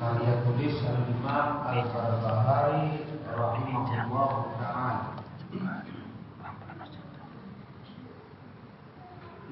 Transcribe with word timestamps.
karya 0.00 0.32
tulis 0.48 0.80
Al-Imam 0.80 1.60
Al-Barbahari 1.60 3.04
rahimahullah 3.28 4.32
ta'ala. 4.56 5.20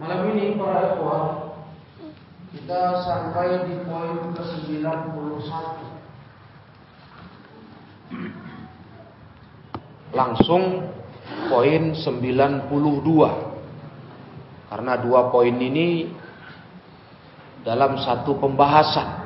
Malam 0.00 0.20
ini 0.32 0.56
para 0.56 0.96
ikhwan 0.96 1.52
kita 2.56 2.80
sampai 3.04 3.68
di 3.68 3.76
poin 3.84 4.32
ke-91. 4.32 5.52
Langsung 10.16 10.88
poin 11.52 11.92
92. 11.92 12.72
Karena 14.72 14.96
dua 14.96 15.28
poin 15.28 15.52
ini 15.60 16.08
dalam 17.68 18.00
satu 18.00 18.32
pembahasan. 18.40 19.17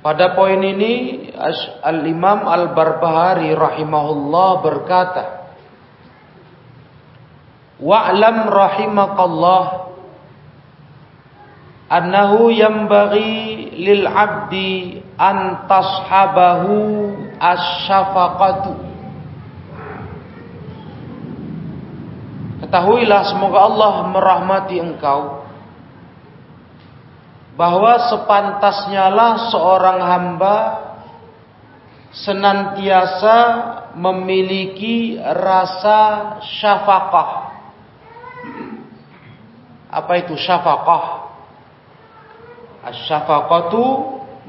Pada 0.00 0.32
poin 0.32 0.56
ini 0.64 1.28
Al-Imam 1.84 2.48
Al-Barbahari 2.48 3.52
rahimahullah 3.52 4.50
berkata, 4.64 5.24
"Wa'lam 7.84 8.48
rahimakallah 8.48 9.64
annahu 11.92 12.48
yanbaghi 12.48 13.76
lil 13.76 14.08
'abdi 14.08 15.04
an 15.20 15.68
tashabahu 15.68 16.76
asy-syafaqatu." 17.36 18.72
Ketahuilah 22.64 23.20
semoga 23.28 23.58
Allah 23.68 23.94
merahmati 24.08 24.80
engkau 24.80 25.39
bahwa 27.60 28.08
sepantasnya 28.08 29.12
lah 29.12 29.52
seorang 29.52 30.00
hamba 30.00 30.56
senantiasa 32.08 33.36
memiliki 34.00 35.20
rasa 35.20 36.00
syafaqah. 36.40 37.52
Apa 39.92 40.12
itu 40.24 40.40
syafaqah? 40.40 41.04
Asyafaqatu 42.80 43.84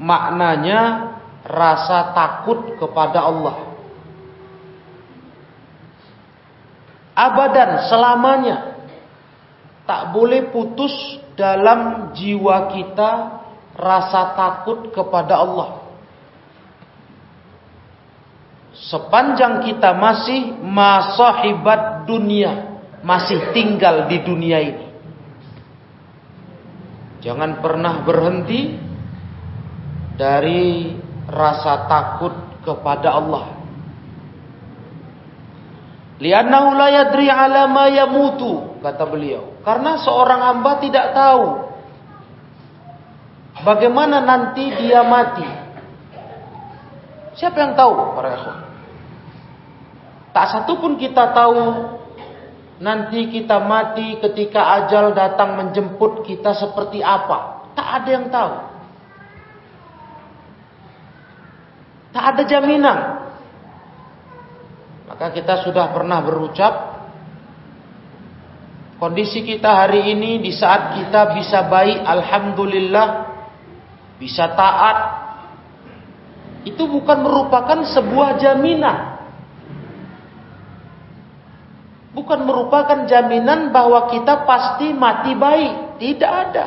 maknanya 0.00 1.12
rasa 1.44 2.16
takut 2.16 2.80
kepada 2.80 3.28
Allah. 3.28 3.76
Abadan 7.12 7.92
selamanya 7.92 8.71
tak 9.82 10.14
boleh 10.14 10.50
putus 10.54 10.92
dalam 11.34 12.12
jiwa 12.14 12.70
kita 12.70 13.10
rasa 13.74 14.36
takut 14.36 14.92
kepada 14.92 15.42
Allah. 15.42 15.70
Sepanjang 18.72 19.62
kita 19.68 19.94
masih 19.94 20.58
masahibat 20.64 22.08
dunia, 22.08 22.80
masih 23.04 23.52
tinggal 23.52 24.08
di 24.08 24.18
dunia 24.24 24.58
ini. 24.58 24.86
Jangan 27.22 27.62
pernah 27.62 28.02
berhenti 28.02 28.74
dari 30.18 30.96
rasa 31.30 31.86
takut 31.86 32.34
kepada 32.66 33.14
Allah. 33.14 33.44
Liannahu 36.18 36.68
la 36.74 36.88
yadri 36.90 37.26
ala 37.30 37.66
yamutu 37.90 38.71
kata 38.82 39.06
beliau. 39.06 39.62
Karena 39.62 39.96
seorang 40.02 40.40
hamba 40.42 40.82
tidak 40.82 41.14
tahu 41.14 41.44
bagaimana 43.62 44.20
nanti 44.20 44.68
dia 44.82 45.06
mati. 45.06 45.46
Siapa 47.38 47.56
yang 47.56 47.72
tahu 47.78 47.90
para 48.12 48.28
ikhwan? 48.36 48.58
Tak 50.32 50.46
satu 50.52 50.76
pun 50.80 51.00
kita 51.00 51.32
tahu 51.32 51.60
nanti 52.82 53.30
kita 53.30 53.62
mati 53.62 54.20
ketika 54.20 54.84
ajal 54.84 55.16
datang 55.16 55.56
menjemput 55.56 56.26
kita 56.26 56.52
seperti 56.52 57.00
apa. 57.00 57.70
Tak 57.72 57.88
ada 58.02 58.10
yang 58.10 58.26
tahu. 58.28 58.54
Tak 62.12 62.24
ada 62.36 62.42
jaminan. 62.44 62.98
Maka 65.08 65.32
kita 65.32 65.64
sudah 65.64 65.92
pernah 65.92 66.20
berucap 66.20 66.91
kondisi 69.02 69.42
kita 69.42 69.66
hari 69.66 70.14
ini 70.14 70.38
di 70.38 70.54
saat 70.54 70.94
kita 70.94 71.34
bisa 71.34 71.66
baik 71.66 72.06
alhamdulillah 72.06 73.34
bisa 74.22 74.46
taat 74.54 74.98
itu 76.62 76.86
bukan 76.86 77.18
merupakan 77.26 77.82
sebuah 77.82 78.38
jaminan. 78.38 79.18
Bukan 82.14 82.44
merupakan 82.46 83.08
jaminan 83.08 83.74
bahwa 83.74 84.06
kita 84.12 84.46
pasti 84.46 84.94
mati 84.94 85.34
baik, 85.34 85.98
tidak 85.98 86.30
ada. 86.30 86.66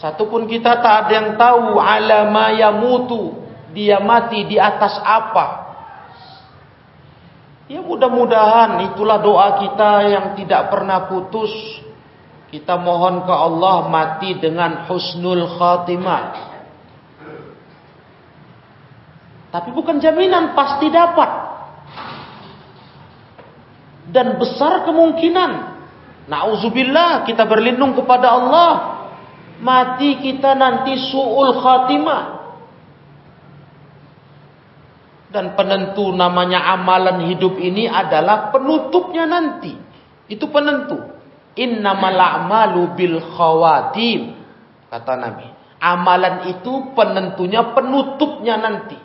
Satupun 0.00 0.48
kita 0.48 0.80
tak 0.80 0.94
ada 1.06 1.12
yang 1.12 1.28
tahu 1.36 1.76
alama 1.76 2.56
yamutu 2.56 3.36
dia 3.76 4.00
mati 4.00 4.48
di 4.48 4.56
atas 4.56 4.96
apa. 5.04 5.61
Ya 7.72 7.80
mudah-mudahan 7.80 8.92
itulah 8.92 9.16
doa 9.24 9.56
kita 9.64 10.04
yang 10.04 10.26
tidak 10.36 10.68
pernah 10.68 11.08
putus. 11.08 11.48
Kita 12.52 12.76
mohon 12.76 13.24
ke 13.24 13.32
Allah 13.32 13.88
mati 13.88 14.36
dengan 14.36 14.84
husnul 14.84 15.56
khatimah. 15.56 16.52
Tapi 19.48 19.68
bukan 19.72 20.04
jaminan 20.04 20.52
pasti 20.52 20.92
dapat. 20.92 21.30
Dan 24.12 24.36
besar 24.36 24.84
kemungkinan. 24.84 25.72
Nauzubillah 26.28 27.24
kita 27.24 27.48
berlindung 27.48 27.96
kepada 27.96 28.36
Allah. 28.36 28.72
Mati 29.64 30.20
kita 30.20 30.52
nanti 30.52 31.08
su'ul 31.08 31.56
khatimah 31.56 32.41
dan 35.32 35.56
penentu 35.56 36.12
namanya 36.12 36.60
amalan 36.76 37.26
hidup 37.32 37.56
ini 37.56 37.88
adalah 37.88 38.52
penutupnya 38.52 39.24
nanti. 39.24 39.72
Itu 40.28 40.52
penentu. 40.52 41.00
Innamal 41.56 42.16
a'malu 42.16 42.92
bil 42.96 43.16
khawatim 43.20 44.36
kata 44.92 45.14
Nabi. 45.16 45.48
Amalan 45.82 46.52
itu 46.52 46.94
penentunya 46.94 47.74
penutupnya 47.74 48.54
nanti. 48.60 48.98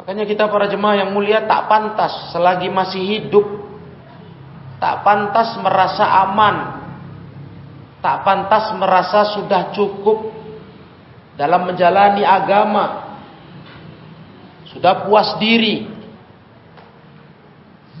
Makanya 0.00 0.24
kita 0.24 0.48
para 0.48 0.70
jemaah 0.70 1.04
yang 1.04 1.10
mulia 1.12 1.44
tak 1.44 1.68
pantas 1.68 2.32
selagi 2.32 2.72
masih 2.72 3.02
hidup 3.04 3.64
tak 4.84 5.00
pantas 5.00 5.56
merasa 5.64 6.04
aman. 6.28 6.56
Tak 8.04 8.20
pantas 8.20 8.68
merasa 8.76 9.32
sudah 9.32 9.72
cukup 9.72 10.28
dalam 11.34 11.66
menjalani 11.66 12.22
agama 12.22 13.14
sudah 14.74 15.06
puas 15.06 15.38
diri. 15.38 15.86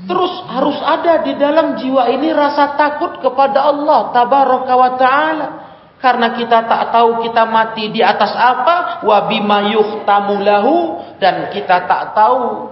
Terus 0.04 0.34
harus 0.52 0.78
ada 0.84 1.24
di 1.24 1.32
dalam 1.38 1.80
jiwa 1.80 2.12
ini 2.12 2.28
rasa 2.34 2.76
takut 2.76 3.22
kepada 3.24 3.62
Allah 3.62 4.10
tabaraka 4.12 4.72
wa 4.74 4.90
taala. 4.98 5.48
Karena 6.02 6.36
kita 6.36 6.68
tak 6.68 6.92
tahu 6.92 7.24
kita 7.24 7.48
mati 7.48 7.88
di 7.88 8.04
atas 8.04 8.36
apa 8.36 9.00
wa 9.08 9.24
bima 9.24 9.72
yuhtamu 9.72 10.44
dan 11.16 11.48
kita 11.48 11.88
tak 11.88 12.12
tahu 12.12 12.68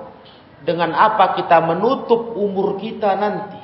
dengan 0.69 0.93
apa 0.93 1.41
kita 1.41 1.65
menutup 1.65 2.37
umur 2.37 2.77
kita 2.77 3.17
nanti. 3.17 3.57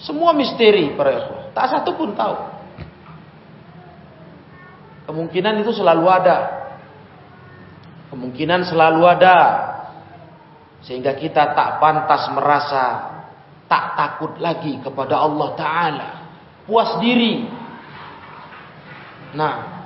Semua 0.00 0.32
misteri 0.32 0.96
para 0.96 1.50
tak 1.52 1.66
satu 1.68 1.92
pun 1.92 2.16
tahu 2.16 2.57
Kemungkinan 5.08 5.64
itu 5.64 5.72
selalu 5.72 6.04
ada. 6.04 6.38
Kemungkinan 8.12 8.68
selalu 8.68 9.08
ada. 9.08 9.38
Sehingga 10.84 11.16
kita 11.16 11.56
tak 11.56 11.80
pantas 11.80 12.28
merasa 12.36 12.84
tak 13.72 13.96
takut 13.96 14.36
lagi 14.36 14.76
kepada 14.84 15.16
Allah 15.16 15.48
Ta'ala. 15.56 16.08
Puas 16.68 17.00
diri. 17.00 17.48
Nah. 19.32 19.80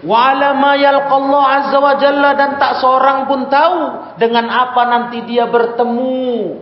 Wa'ala 0.00 0.56
ma 0.56 0.78
yalqallahu 0.80 1.44
azza 1.44 1.76
wa 1.76 1.94
jalla 2.00 2.32
dan 2.32 2.56
tak 2.56 2.80
seorang 2.80 3.28
pun 3.28 3.52
tahu 3.52 3.80
dengan 4.16 4.48
apa 4.48 4.82
nanti 4.88 5.20
dia 5.28 5.44
bertemu 5.44 6.56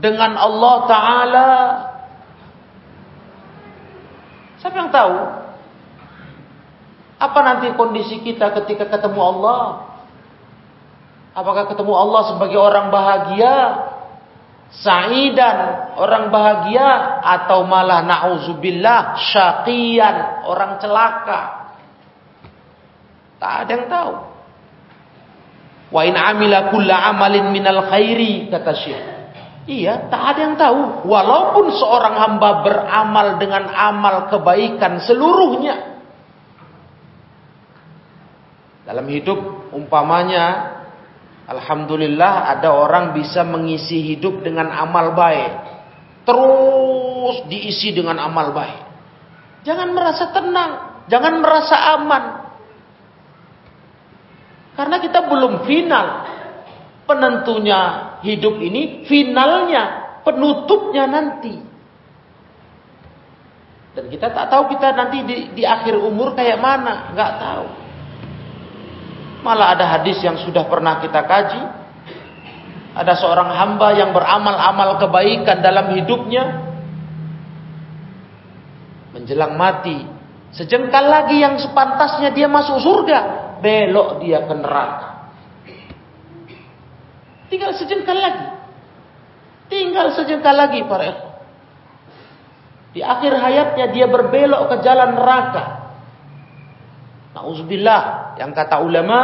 dengan 0.00 0.38
Allah 0.38 0.76
Ta'ala. 0.88 1.50
Siapa 4.64 4.76
yang 4.80 4.88
tahu? 4.88 5.39
Apa 7.20 7.38
nanti 7.44 7.68
kondisi 7.76 8.24
kita 8.24 8.48
ketika 8.64 8.88
ketemu 8.88 9.20
Allah? 9.20 9.92
Apakah 11.36 11.68
ketemu 11.68 11.92
Allah 11.92 12.22
sebagai 12.32 12.56
orang 12.56 12.88
bahagia? 12.88 13.54
sa'idan, 14.70 15.90
orang 15.98 16.30
bahagia 16.30 17.18
atau 17.26 17.66
malah 17.66 18.06
na'udzubillah 18.06 19.18
syaqiyan, 19.18 20.46
orang 20.46 20.78
celaka. 20.78 21.74
Tak 23.42 23.52
ada 23.66 23.70
yang 23.74 23.86
tahu. 23.90 24.12
Wa 25.90 26.06
in 26.06 26.14
amila 26.14 26.70
kulla 26.70 27.10
amalin 27.10 27.50
minal 27.50 27.90
khairi 27.90 28.46
kata 28.46 28.72
Syekh. 28.78 29.04
Iya, 29.66 30.06
tak 30.08 30.22
ada 30.34 30.40
yang 30.40 30.56
tahu. 30.56 30.80
Walaupun 31.06 31.66
seorang 31.74 32.14
hamba 32.16 32.62
beramal 32.62 33.26
dengan 33.42 33.70
amal 33.70 34.30
kebaikan 34.30 35.02
seluruhnya. 35.02 35.99
Dalam 38.90 39.06
hidup 39.06 39.70
umpamanya 39.70 40.74
Alhamdulillah 41.50 42.46
ada 42.58 42.70
orang 42.70 43.10
bisa 43.10 43.42
mengisi 43.42 44.02
hidup 44.02 44.42
dengan 44.46 44.70
amal 44.70 45.14
baik. 45.18 45.52
Terus 46.22 47.46
diisi 47.50 47.90
dengan 47.90 48.22
amal 48.22 48.54
baik. 48.54 48.82
Jangan 49.66 49.90
merasa 49.90 50.30
tenang, 50.30 50.72
jangan 51.10 51.34
merasa 51.42 51.76
aman. 51.98 52.24
Karena 54.78 54.96
kita 55.02 55.26
belum 55.26 55.66
final. 55.66 56.06
Penentunya 57.10 57.80
hidup 58.22 58.62
ini, 58.62 59.02
finalnya, 59.10 60.22
penutupnya 60.22 61.10
nanti. 61.10 61.58
Dan 63.98 64.06
kita 64.06 64.30
tak 64.30 64.46
tahu 64.46 64.70
kita 64.70 64.94
nanti 64.94 65.18
di, 65.26 65.36
di 65.50 65.62
akhir 65.66 65.98
umur 65.98 66.38
kayak 66.38 66.62
mana, 66.62 67.10
nggak 67.10 67.32
tahu. 67.42 67.89
Malah 69.40 69.76
ada 69.76 69.84
hadis 69.98 70.20
yang 70.20 70.36
sudah 70.36 70.68
pernah 70.68 71.00
kita 71.00 71.24
kaji. 71.24 71.62
Ada 72.90 73.16
seorang 73.16 73.50
hamba 73.54 73.94
yang 73.96 74.10
beramal-amal 74.12 75.00
kebaikan 75.00 75.64
dalam 75.64 75.96
hidupnya. 75.96 76.44
Menjelang 79.16 79.56
mati. 79.56 80.04
Sejengkal 80.50 81.06
lagi 81.06 81.38
yang 81.40 81.56
sepantasnya 81.56 82.34
dia 82.34 82.50
masuk 82.50 82.82
surga. 82.82 83.18
Belok 83.62 84.20
dia 84.20 84.44
ke 84.44 84.54
neraka. 84.58 85.08
Tinggal 87.48 87.72
sejengkal 87.74 88.18
lagi. 88.18 88.46
Tinggal 89.70 90.14
sejengkal 90.14 90.54
lagi 90.54 90.82
para 90.84 91.04
ikhwan. 91.06 91.30
Di 92.90 93.00
akhir 93.06 93.32
hayatnya 93.38 93.86
dia 93.94 94.06
berbelok 94.10 94.66
ke 94.66 94.76
jalan 94.82 95.14
neraka. 95.14 95.79
Nauzubillah, 97.30 98.34
yang 98.42 98.50
kata 98.50 98.82
ulama 98.82 99.20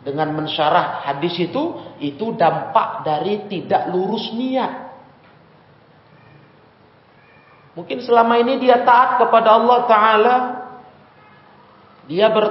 dengan 0.00 0.32
mensyarah 0.32 1.04
hadis 1.04 1.36
itu 1.42 1.76
itu 2.00 2.32
dampak 2.38 3.02
dari 3.02 3.50
tidak 3.50 3.90
lurus 3.90 4.30
niat. 4.32 4.90
Mungkin 7.74 8.02
selama 8.02 8.38
ini 8.42 8.58
dia 8.62 8.82
taat 8.82 9.22
kepada 9.22 9.58
Allah 9.58 9.78
taala. 9.86 10.36
Dia 12.10 12.26
ber, 12.30 12.46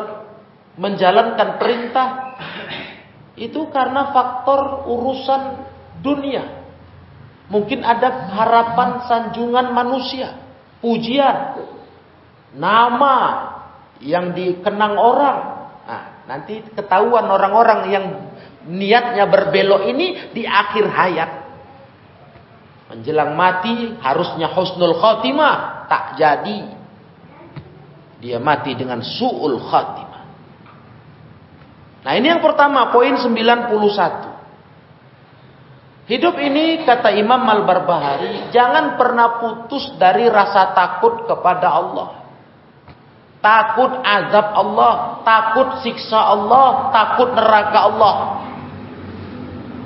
menjalankan 0.79 1.59
perintah. 1.59 2.07
Itu 3.35 3.67
karena 3.71 4.11
faktor 4.15 4.87
urusan 4.87 5.41
dunia. 5.99 6.63
Mungkin 7.49 7.81
ada 7.81 8.29
harapan 8.29 9.09
sanjungan 9.09 9.73
manusia, 9.73 10.37
pujian, 10.79 11.57
nama, 12.53 13.17
yang 14.03 14.31
dikenang 14.31 14.95
orang. 14.95 15.37
Nah, 15.85 16.03
nanti 16.27 16.63
ketahuan 16.75 17.25
orang-orang 17.27 17.81
yang 17.91 18.05
niatnya 18.67 19.25
berbelok 19.27 19.87
ini 19.89 20.31
di 20.35 20.43
akhir 20.45 20.85
hayat. 20.87 21.31
Menjelang 22.89 23.37
mati 23.37 23.95
harusnya 24.01 24.49
husnul 24.49 24.97
khotimah, 24.97 25.85
tak 25.85 26.17
jadi. 26.17 26.59
Dia 28.19 28.41
mati 28.41 28.75
dengan 28.75 28.99
su'ul 28.99 29.61
khotimah. 29.61 30.23
Nah, 31.99 32.13
ini 32.15 32.27
yang 32.31 32.41
pertama, 32.41 32.89
poin 32.89 33.13
91. 33.13 34.39
Hidup 36.09 36.41
ini 36.41 36.89
kata 36.89 37.13
Imam 37.13 37.45
Al-Barbahari 37.45 38.49
jangan 38.49 38.97
pernah 38.97 39.37
putus 39.37 39.93
dari 40.01 40.25
rasa 40.25 40.73
takut 40.73 41.29
kepada 41.29 41.69
Allah. 41.69 42.28
Takut 43.39 44.03
azab 44.03 44.51
Allah, 44.51 45.23
takut 45.23 45.79
siksa 45.79 46.19
Allah, 46.19 46.91
takut 46.91 47.31
neraka 47.31 47.79
Allah. 47.87 48.15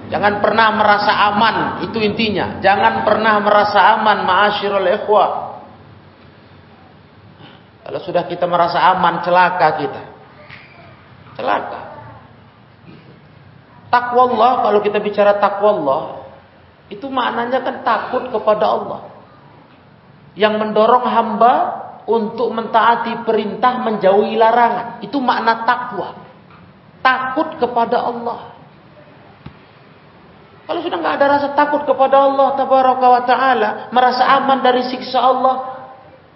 Jangan 0.09 0.41
pernah 0.41 0.73
merasa 0.73 1.13
aman, 1.29 1.55
itu 1.85 2.01
intinya. 2.01 2.57
Jangan 2.65 3.05
pernah 3.05 3.37
merasa 3.45 3.93
aman, 3.97 4.25
ma'asyirul 4.25 4.89
ikhwah. 5.01 5.29
Kalau 7.85 7.99
sudah 8.01 8.25
kita 8.25 8.49
merasa 8.49 8.81
aman, 8.89 9.21
celaka 9.21 9.67
kita. 9.77 10.01
Celaka. 11.37 11.81
Takwa 13.93 14.21
Allah, 14.33 14.51
kalau 14.65 14.79
kita 14.81 14.97
bicara 14.97 15.37
takwa 15.37 15.69
Allah, 15.77 16.01
itu 16.89 17.05
maknanya 17.05 17.61
kan 17.61 17.85
takut 17.85 18.33
kepada 18.33 18.65
Allah. 18.65 19.01
Yang 20.33 20.57
mendorong 20.57 21.05
hamba 21.05 21.82
untuk 22.03 22.51
mentaati 22.51 23.23
perintah 23.23 23.79
menjauhi 23.79 24.35
larangan. 24.35 24.99
Itu 25.03 25.23
makna 25.23 25.63
takwa. 25.63 26.09
Takut 27.03 27.59
kepada 27.59 27.99
Allah. 28.03 28.53
Kalau 30.63 30.79
sudah 30.79 30.95
nggak 30.95 31.15
ada 31.19 31.25
rasa 31.27 31.47
takut 31.59 31.83
kepada 31.83 32.23
Allah 32.23 32.55
tabaraka 32.55 33.07
wa 33.07 33.23
taala, 33.27 33.69
merasa 33.91 34.23
aman 34.39 34.63
dari 34.63 34.87
siksa 34.87 35.19
Allah, 35.19 35.55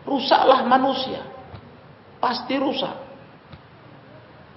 rusaklah 0.03 0.67
manusia. 0.67 1.23
Pasti 2.19 2.59
rusak. 2.59 3.07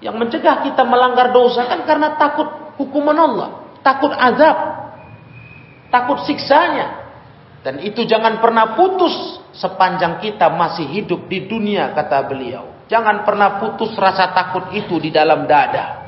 Yang 0.03 0.17
mencegah 0.17 0.67
kita 0.67 0.83
melanggar 0.83 1.31
dosa 1.31 1.71
kan 1.71 1.87
karena 1.87 2.19
takut 2.19 2.49
hukuman 2.83 3.15
Allah, 3.15 3.49
takut 3.87 4.11
azab, 4.11 4.59
takut 5.93 6.19
siksanya. 6.27 7.00
Dan 7.61 7.85
itu 7.85 8.09
jangan 8.09 8.41
pernah 8.41 8.73
putus 8.73 9.13
sepanjang 9.53 10.17
kita 10.25 10.49
masih 10.49 10.89
hidup 10.89 11.29
di 11.29 11.45
dunia 11.45 11.93
kata 11.93 12.25
beliau. 12.25 12.89
Jangan 12.89 13.23
pernah 13.23 13.61
putus 13.61 13.93
rasa 14.01 14.33
takut 14.33 14.73
itu 14.73 14.97
di 14.97 15.13
dalam 15.13 15.45
dada. 15.45 16.01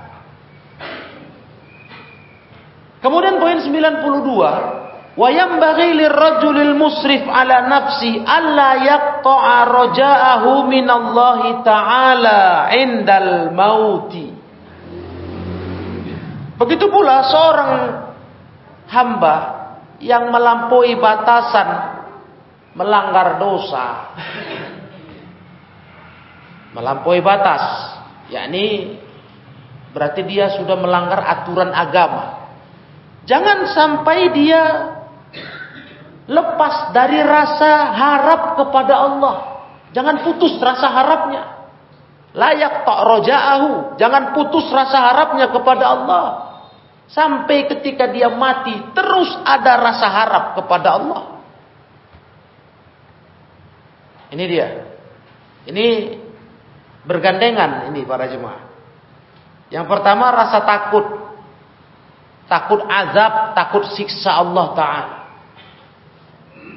Kemudian 3.04 3.36
poin 3.36 3.60
92, 3.60 5.12
wa 5.12 5.28
yambaghi 5.28 5.92
lirrajulil 5.92 6.72
musrif 6.72 7.26
ala 7.28 7.68
nafsi 7.68 8.16
alla 8.24 8.80
yaqta'a 8.80 9.56
raja'ahu 9.68 10.50
minallahi 10.70 11.60
ta'ala 11.60 12.40
indal 12.72 13.52
mauti. 13.52 14.26
Begitu 16.56 16.86
pula 16.88 17.26
seorang 17.26 17.72
hamba 18.88 19.61
yang 20.02 20.34
melampaui 20.34 20.98
batasan 20.98 21.68
melanggar 22.74 23.38
dosa. 23.38 23.86
Melampaui 26.74 27.22
batas 27.22 27.62
yakni 28.32 28.96
berarti 29.92 30.24
dia 30.26 30.50
sudah 30.58 30.74
melanggar 30.74 31.22
aturan 31.22 31.70
agama. 31.70 32.50
Jangan 33.28 33.70
sampai 33.70 34.18
dia 34.34 34.62
lepas 36.26 36.90
dari 36.90 37.22
rasa 37.22 37.92
harap 37.94 38.42
kepada 38.58 38.94
Allah. 38.98 39.36
Jangan 39.94 40.26
putus 40.26 40.58
rasa 40.58 40.88
harapnya. 40.90 41.42
Layak 42.32 42.88
tak 42.88 43.00
roja'ahu. 43.04 44.00
Jangan 44.00 44.32
putus 44.32 44.64
rasa 44.72 45.12
harapnya 45.12 45.52
kepada 45.52 45.84
Allah 45.84 46.51
Sampai 47.10 47.68
ketika 47.68 48.08
dia 48.08 48.30
mati 48.32 48.72
terus 48.94 49.30
ada 49.42 49.78
rasa 49.78 50.06
harap 50.08 50.44
kepada 50.58 50.88
Allah. 50.96 51.22
Ini 54.32 54.44
dia. 54.48 54.68
Ini 55.68 55.86
bergandengan 57.04 57.92
ini 57.92 58.02
para 58.08 58.26
jemaah. 58.30 58.64
Yang 59.68 59.86
pertama 59.88 60.32
rasa 60.32 60.64
takut. 60.64 61.06
Takut 62.48 62.84
azab, 62.84 63.56
takut 63.56 63.84
siksa 63.96 64.36
Allah 64.36 64.66
Ta'ala. 64.76 65.16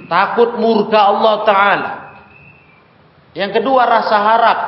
Takut 0.08 0.56
murka 0.56 1.00
Allah 1.00 1.36
Ta'ala. 1.44 1.94
Yang 3.36 3.60
kedua 3.60 3.84
rasa 3.84 4.16
harap 4.16 4.60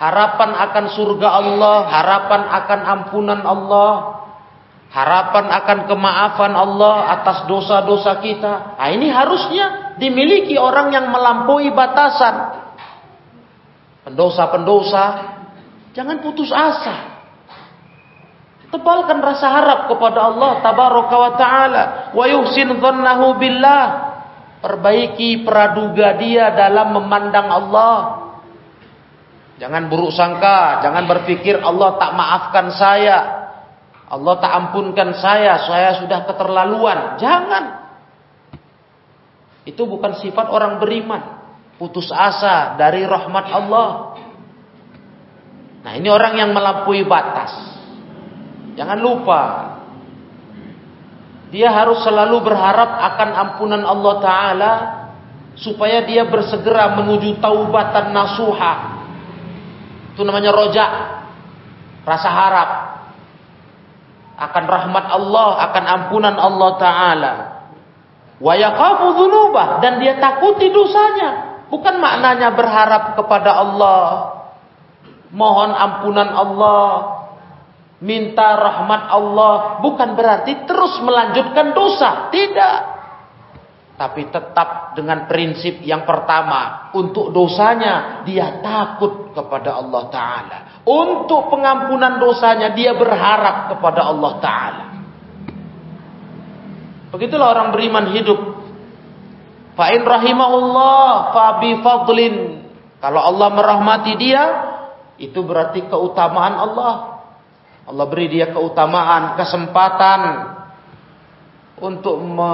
harapan 0.00 0.50
akan 0.56 0.84
surga 0.96 1.28
Allah, 1.28 1.76
harapan 1.92 2.42
akan 2.48 2.80
ampunan 2.88 3.40
Allah, 3.44 3.92
harapan 4.88 5.52
akan 5.52 5.78
kemaafan 5.84 6.52
Allah 6.56 7.20
atas 7.20 7.44
dosa-dosa 7.44 8.24
kita. 8.24 8.80
Nah, 8.80 8.88
ini 8.88 9.12
harusnya 9.12 9.94
dimiliki 10.00 10.56
orang 10.56 10.88
yang 10.88 11.12
melampaui 11.12 11.68
batasan. 11.76 12.64
Pendosa-pendosa, 14.08 15.04
jangan 15.92 16.24
putus 16.24 16.48
asa. 16.48 17.20
Tebalkan 18.72 19.20
rasa 19.20 19.50
harap 19.50 19.80
kepada 19.90 20.30
Allah 20.30 20.62
tabaraka 20.62 21.16
wa 21.18 21.32
taala 21.34 21.82
wa 22.16 22.24
yuhsin 22.24 22.72
dhannahu 22.80 23.36
billah. 23.36 24.08
Perbaiki 24.60 25.40
praduga 25.44 26.16
dia 26.16 26.52
dalam 26.56 26.92
memandang 26.96 27.48
Allah. 27.48 28.19
Jangan 29.60 29.92
buruk 29.92 30.08
sangka, 30.16 30.80
jangan 30.80 31.04
berpikir 31.04 31.60
Allah 31.60 32.00
tak 32.00 32.16
maafkan 32.16 32.72
saya. 32.72 33.18
Allah 34.08 34.34
tak 34.40 34.52
ampunkan 34.56 35.12
saya, 35.20 35.60
saya 35.68 36.00
sudah 36.00 36.24
keterlaluan. 36.24 37.20
Jangan. 37.20 37.64
Itu 39.68 39.84
bukan 39.84 40.16
sifat 40.16 40.48
orang 40.48 40.80
beriman. 40.80 41.44
Putus 41.76 42.08
asa 42.08 42.74
dari 42.80 43.04
rahmat 43.04 43.46
Allah. 43.52 43.88
Nah, 45.84 45.92
ini 45.92 46.08
orang 46.08 46.40
yang 46.40 46.50
melampaui 46.56 47.04
batas. 47.04 47.52
Jangan 48.80 48.96
lupa. 48.96 49.42
Dia 51.52 51.68
harus 51.68 52.00
selalu 52.00 52.40
berharap 52.48 52.96
akan 53.12 53.30
ampunan 53.36 53.84
Allah 53.84 54.14
Ta'ala. 54.24 54.72
Supaya 55.60 56.00
dia 56.08 56.24
bersegera 56.24 56.96
menuju 56.96 57.36
taubatan 57.44 58.16
nasuha. 58.16 58.99
Itu 60.20 60.28
namanya 60.28 60.52
rojak. 60.52 60.90
Rasa 62.04 62.28
harap. 62.28 62.70
Akan 64.36 64.68
rahmat 64.68 65.04
Allah, 65.16 65.48
akan 65.64 65.84
ampunan 65.88 66.36
Allah 66.36 66.70
Ta'ala. 66.76 67.32
Dan 69.80 69.96
dia 69.96 70.20
takuti 70.20 70.68
dosanya. 70.68 71.64
Bukan 71.72 72.04
maknanya 72.04 72.52
berharap 72.52 73.16
kepada 73.16 73.64
Allah. 73.64 74.04
Mohon 75.32 75.72
ampunan 75.72 76.28
Allah 76.36 76.88
minta 78.04 78.60
rahmat 78.60 79.08
Allah 79.08 79.80
bukan 79.80 80.20
berarti 80.20 80.68
terus 80.68 81.00
melanjutkan 81.00 81.72
dosa, 81.72 82.28
tidak. 82.28 82.99
Tapi 84.00 84.32
tetap 84.32 84.96
dengan 84.96 85.28
prinsip 85.28 85.84
yang 85.84 86.08
pertama, 86.08 86.88
untuk 86.96 87.36
dosanya 87.36 88.24
dia 88.24 88.64
takut 88.64 89.36
kepada 89.36 89.76
Allah 89.76 90.08
taala. 90.08 90.58
Untuk 90.88 91.52
pengampunan 91.52 92.16
dosanya 92.16 92.72
dia 92.72 92.96
berharap 92.96 93.76
kepada 93.76 94.08
Allah 94.08 94.32
taala. 94.40 94.84
Begitulah 97.12 97.52
orang 97.52 97.76
beriman 97.76 98.08
hidup. 98.16 98.40
Fa 99.76 99.92
in 99.92 100.00
rahimahullah 100.00 101.36
fa 101.36 101.46
bi 101.60 101.70
fadlin. 101.84 102.36
Kalau 103.04 103.20
Allah 103.20 103.48
merahmati 103.52 104.16
dia, 104.16 104.42
itu 105.20 105.44
berarti 105.44 105.84
keutamaan 105.84 106.56
Allah. 106.56 106.94
Allah 107.84 108.06
beri 108.08 108.32
dia 108.32 108.48
keutamaan, 108.48 109.36
kesempatan 109.36 110.20
untuk 111.84 112.16
me 112.16 112.52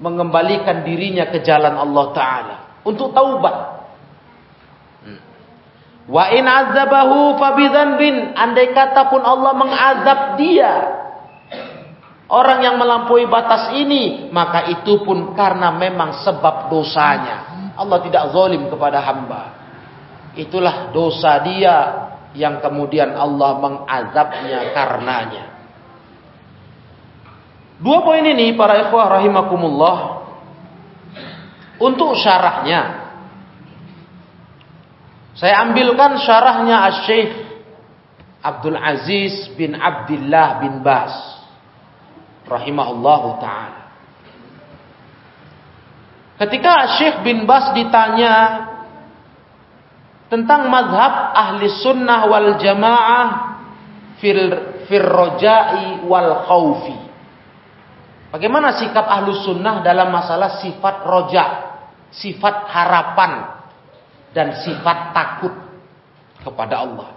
mengembalikan 0.00 0.82
dirinya 0.82 1.28
ke 1.28 1.44
jalan 1.44 1.76
Allah 1.76 2.06
Ta'ala. 2.16 2.56
Untuk 2.82 3.12
taubat. 3.12 3.56
Wa 6.10 6.24
in 6.34 6.42
azabahu 6.42 7.38
bin 8.00 8.34
Andai 8.34 8.74
kata 8.74 9.12
pun 9.12 9.22
Allah 9.22 9.52
mengazab 9.54 10.20
dia. 10.40 10.74
Orang 12.26 12.64
yang 12.64 12.80
melampaui 12.80 13.28
batas 13.28 13.76
ini. 13.76 14.32
Maka 14.32 14.72
itu 14.72 15.04
pun 15.04 15.36
karena 15.36 15.70
memang 15.76 16.24
sebab 16.24 16.72
dosanya. 16.72 17.70
Allah 17.76 17.98
tidak 18.02 18.32
zalim 18.32 18.66
kepada 18.72 18.98
hamba. 19.04 19.42
Itulah 20.34 20.94
dosa 20.94 21.42
dia 21.42 21.76
yang 22.38 22.62
kemudian 22.62 23.12
Allah 23.18 23.58
mengazabnya 23.58 24.70
karenanya. 24.70 25.49
Dua 27.80 28.04
poin 28.04 28.20
ini 28.20 28.52
para 28.54 28.76
ikhwah 28.88 29.20
rahimakumullah 29.20 29.98
untuk 31.80 32.12
syarahnya 32.12 33.00
saya 35.32 35.64
ambilkan 35.64 36.20
syarahnya 36.20 36.76
Asy-Syaikh 36.92 37.32
Abdul 38.44 38.76
Aziz 38.76 39.52
bin 39.56 39.72
Abdullah 39.72 40.60
bin 40.60 40.84
Bas 40.84 41.12
rahimahullahu 42.44 43.40
taala. 43.40 43.80
Ketika 46.40 47.00
Syekh 47.00 47.20
bin 47.24 47.44
Bas 47.44 47.72
ditanya 47.76 48.64
tentang 50.32 50.72
madhab 50.72 51.36
ahli 51.36 51.68
sunnah 51.84 52.24
wal 52.28 52.56
jamaah 52.56 53.26
fil 54.24 54.44
firrojai 54.88 56.04
wal 56.08 56.48
khawfi. 56.48 57.09
Bagaimana 58.30 58.78
sikap 58.78 59.06
ahlu 59.10 59.34
sunnah 59.42 59.82
dalam 59.82 60.14
masalah 60.14 60.62
sifat 60.62 61.02
roja, 61.02 61.44
sifat 62.14 62.70
harapan, 62.70 63.32
dan 64.30 64.62
sifat 64.62 65.10
takut 65.10 65.54
kepada 66.46 66.86
Allah. 66.86 67.10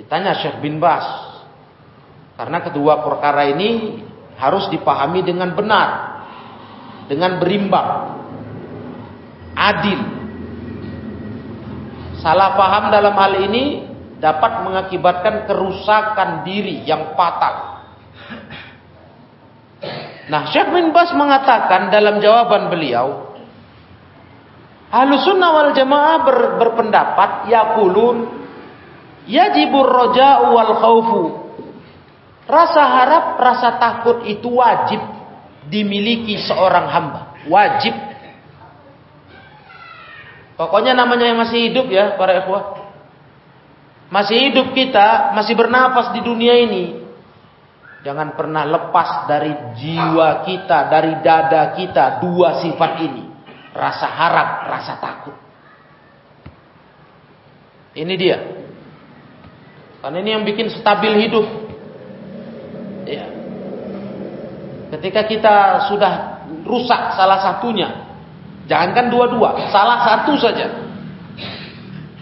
Ditanya 0.00 0.32
Syekh 0.40 0.64
bin 0.64 0.80
Bas, 0.80 1.04
karena 2.40 2.64
kedua 2.64 3.04
perkara 3.04 3.52
ini 3.52 4.00
harus 4.40 4.64
dipahami 4.72 5.20
dengan 5.20 5.52
benar, 5.52 5.88
dengan 7.12 7.36
berimbang, 7.36 7.90
adil, 9.52 10.22
Salah 12.22 12.54
paham 12.54 12.94
dalam 12.94 13.18
hal 13.18 13.34
ini 13.50 13.82
dapat 14.22 14.62
mengakibatkan 14.62 15.50
kerusakan 15.50 16.46
diri 16.46 16.86
yang 16.86 17.18
fatal. 17.18 17.71
Nah, 20.30 20.46
Syekh 20.54 20.70
bin 20.70 20.94
Bas 20.94 21.10
mengatakan 21.14 21.90
dalam 21.90 22.22
jawaban 22.22 22.70
beliau, 22.70 23.34
Ahlussunnah 24.92 25.50
wal 25.56 25.72
Jamaah 25.72 26.16
ber, 26.20 26.38
berpendapat 26.60 27.48
yaqulun 27.48 28.28
yajibur 29.24 29.88
roja'u 29.88 30.46
wal 30.52 30.72
khaufu. 30.78 31.22
Rasa 32.44 32.82
harap, 32.84 33.24
rasa 33.40 33.80
takut 33.80 34.28
itu 34.28 34.52
wajib 34.52 35.00
dimiliki 35.72 36.36
seorang 36.44 36.86
hamba. 36.92 37.22
Wajib 37.48 38.12
Pokoknya 40.62 40.94
namanya 40.94 41.26
yang 41.26 41.42
masih 41.42 41.58
hidup 41.74 41.90
ya 41.90 42.14
para 42.14 42.38
ikhwah. 42.38 42.78
Masih 44.14 44.52
hidup 44.52 44.70
kita, 44.76 45.34
masih 45.34 45.58
bernapas 45.58 46.14
di 46.14 46.22
dunia 46.22 46.54
ini. 46.54 47.01
Jangan 48.02 48.34
pernah 48.34 48.66
lepas 48.66 49.30
dari 49.30 49.54
jiwa 49.78 50.42
kita, 50.42 50.90
dari 50.90 51.22
dada 51.22 51.70
kita 51.78 52.18
dua 52.18 52.58
sifat 52.58 52.92
ini. 52.98 53.24
Rasa 53.72 54.06
harap, 54.10 54.48
rasa 54.68 54.92
takut. 54.98 55.36
Ini 57.94 58.14
dia. 58.18 58.38
Karena 60.02 60.18
ini 60.18 60.30
yang 60.34 60.44
bikin 60.44 60.66
stabil 60.74 61.14
hidup. 61.24 61.46
Ya. 63.06 63.26
Ketika 64.98 65.24
kita 65.24 65.54
sudah 65.88 66.42
rusak 66.66 67.14
salah 67.14 67.38
satunya, 67.38 68.12
Jangankan 68.70 69.10
dua-dua, 69.10 69.68
salah 69.74 70.06
satu 70.06 70.38
saja. 70.38 70.70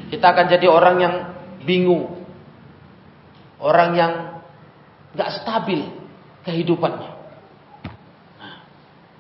Kita 0.09 0.27
akan 0.33 0.47
jadi 0.49 0.67
orang 0.67 0.97
yang 0.99 1.15
bingung. 1.69 2.25
Orang 3.61 3.93
yang 3.93 4.40
gak 5.15 5.43
stabil 5.43 5.87
kehidupannya. 6.47 7.11
Nah, 8.39 8.55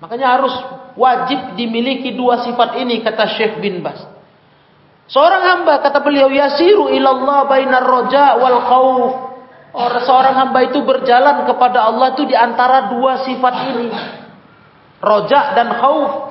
makanya 0.02 0.38
harus 0.38 0.54
wajib 0.94 1.58
dimiliki 1.58 2.14
dua 2.14 2.46
sifat 2.46 2.78
ini 2.80 3.02
kata 3.02 3.24
Syekh 3.36 3.58
bin 3.58 3.82
Bas. 3.82 4.00
Seorang 5.10 5.42
hamba 5.42 5.82
kata 5.82 5.98
beliau 6.06 6.30
yasiru 6.30 6.86
ilallah 6.94 7.50
bainar 7.50 7.82
roja 7.82 8.38
wal 8.38 8.58
khauf. 8.62 9.12
Orang 9.70 10.02
seorang 10.02 10.34
hamba 10.34 10.66
itu 10.66 10.82
berjalan 10.82 11.46
kepada 11.46 11.86
Allah 11.86 12.14
itu 12.14 12.26
di 12.26 12.34
antara 12.34 12.90
dua 12.90 13.22
sifat 13.26 13.54
ini. 13.74 13.86
Roja 15.02 15.54
dan 15.58 15.78
khauf. 15.78 16.30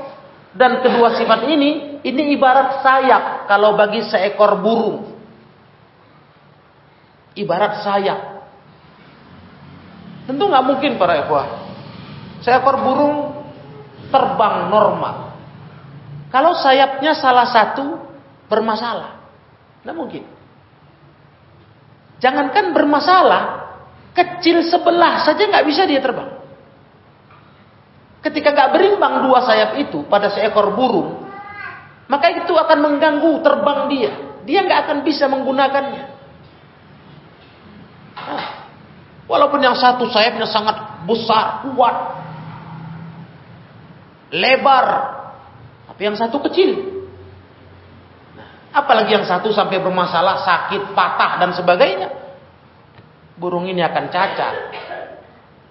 Dan 0.49 0.81
kedua 0.81 1.13
sifat 1.13 1.45
ini, 1.45 2.01
ini 2.01 2.33
ibarat 2.33 2.81
sayap 2.81 3.45
kalau 3.45 3.77
bagi 3.77 4.01
seekor 4.01 4.57
burung. 4.59 5.13
Ibarat 7.37 7.85
sayap. 7.85 8.38
Tentu 10.29 10.45
nggak 10.45 10.61
mungkin 10.61 11.01
para 11.01 11.25
ikhwah. 11.25 11.47
Seekor 12.45 12.85
burung 12.85 13.17
terbang 14.13 14.69
normal. 14.69 15.33
Kalau 16.29 16.53
sayapnya 16.53 17.17
salah 17.17 17.49
satu 17.49 17.97
bermasalah. 18.45 19.25
Nggak 19.81 19.97
mungkin. 19.97 20.23
Jangankan 22.21 22.77
bermasalah, 22.77 23.43
kecil 24.13 24.61
sebelah 24.69 25.25
saja 25.25 25.49
nggak 25.49 25.65
bisa 25.65 25.89
dia 25.89 25.97
terbang. 25.97 26.37
Ketika 28.19 28.51
gak 28.51 28.75
berimbang 28.75 29.23
dua 29.23 29.39
sayap 29.47 29.79
itu 29.79 30.03
pada 30.11 30.27
seekor 30.27 30.75
burung, 30.75 31.23
maka 32.11 32.27
itu 32.27 32.51
akan 32.51 32.77
mengganggu 32.83 33.31
terbang 33.39 33.79
dia. 33.87 34.11
Dia 34.43 34.59
gak 34.67 34.79
akan 34.85 34.97
bisa 35.07 35.31
menggunakannya. 35.31 36.03
Walaupun 39.29 39.61
yang 39.61 39.77
satu 39.77 40.09
sayapnya 40.09 40.49
sangat 40.49 41.05
besar, 41.05 41.61
kuat, 41.61 41.95
lebar, 44.33 44.85
tapi 45.85 46.01
yang 46.09 46.17
satu 46.17 46.41
kecil. 46.49 46.97
Apalagi 48.73 49.13
yang 49.13 49.29
satu 49.29 49.53
sampai 49.53 49.77
bermasalah, 49.77 50.41
sakit, 50.41 50.97
patah 50.97 51.45
dan 51.45 51.53
sebagainya. 51.53 52.09
Burung 53.37 53.69
ini 53.69 53.85
akan 53.85 54.09
cacat. 54.09 54.55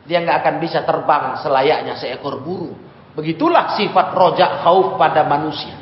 Dia 0.07 0.23
nggak 0.23 0.39
akan 0.39 0.55
bisa 0.63 0.87
terbang 0.87 1.43
selayaknya 1.43 1.99
seekor 1.99 2.39
burung. 2.39 2.79
Begitulah 3.19 3.75
sifat 3.75 4.15
rojak 4.15 4.63
khauf 4.63 4.95
pada 4.95 5.27
manusia. 5.27 5.75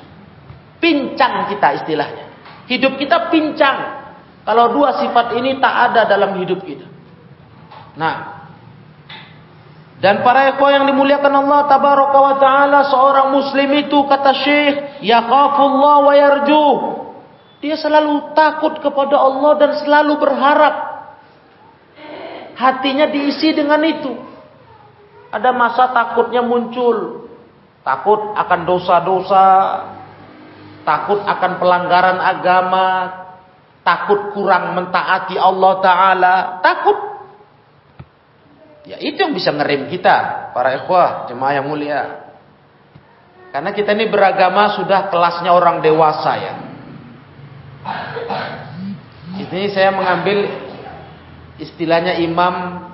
Pincang 0.80 1.52
kita 1.52 1.85
istilahnya. 1.85 2.25
Hidup 2.73 2.97
kita 2.97 3.28
pincang. 3.28 4.09
Kalau 4.49 4.73
dua 4.73 4.97
sifat 4.97 5.37
ini 5.37 5.61
tak 5.61 5.92
ada 5.92 6.09
dalam 6.09 6.40
hidup 6.40 6.64
kita. 6.64 6.96
Nah, 7.97 8.37
dan 9.97 10.21
para 10.21 10.53
ekor 10.53 10.69
yang 10.69 10.85
dimuliakan 10.85 11.33
Allah 11.33 11.65
tabaraka 11.73 12.19
wa 12.21 12.35
taala 12.37 12.81
seorang 12.93 13.33
muslim 13.33 13.69
itu 13.81 13.97
kata 14.05 14.33
Syekh 14.45 14.75
yaqafullah 15.00 15.97
wa 16.05 16.12
yarju. 16.12 16.69
Dia 17.65 17.81
selalu 17.81 18.37
takut 18.37 18.76
kepada 18.85 19.17
Allah 19.17 19.53
dan 19.57 19.71
selalu 19.81 20.21
berharap. 20.21 20.75
Hatinya 22.57 23.09
diisi 23.09 23.57
dengan 23.57 23.81
itu. 23.88 24.12
Ada 25.33 25.57
masa 25.57 25.88
takutnya 25.93 26.45
muncul. 26.45 27.29
Takut 27.81 28.37
akan 28.37 28.61
dosa-dosa, 28.69 29.49
takut 30.85 31.23
akan 31.23 31.53
pelanggaran 31.57 32.19
agama, 32.19 32.88
takut 33.87 34.35
kurang 34.37 34.75
mentaati 34.75 35.38
Allah 35.38 35.73
taala, 35.79 36.35
takut 36.61 37.15
Ya 38.87 39.02
itu 39.02 39.19
yang 39.19 39.35
bisa 39.35 39.50
ngerem 39.50 39.90
kita, 39.90 40.50
para 40.55 40.78
ikhwah, 40.78 41.26
jemaah 41.26 41.59
yang 41.59 41.66
mulia. 41.66 42.02
Karena 43.50 43.75
kita 43.75 43.99
ini 43.99 44.07
beragama 44.07 44.78
sudah 44.78 45.11
kelasnya 45.11 45.50
orang 45.50 45.83
dewasa 45.83 46.33
ya. 46.38 46.55
Ini 49.43 49.69
saya 49.75 49.90
mengambil 49.90 50.47
istilahnya 51.59 52.23
Imam 52.23 52.87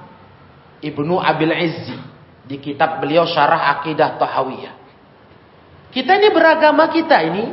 Ibnu 0.80 1.20
Abil 1.20 1.54
Izzi 1.54 1.98
di 2.48 2.56
kitab 2.58 2.98
beliau 2.98 3.28
Syarah 3.28 3.78
Akidah 3.78 4.16
Tahawiyah. 4.16 4.74
Kita 5.92 6.16
ini 6.16 6.28
beragama 6.32 6.88
kita 6.88 7.20
ini, 7.20 7.44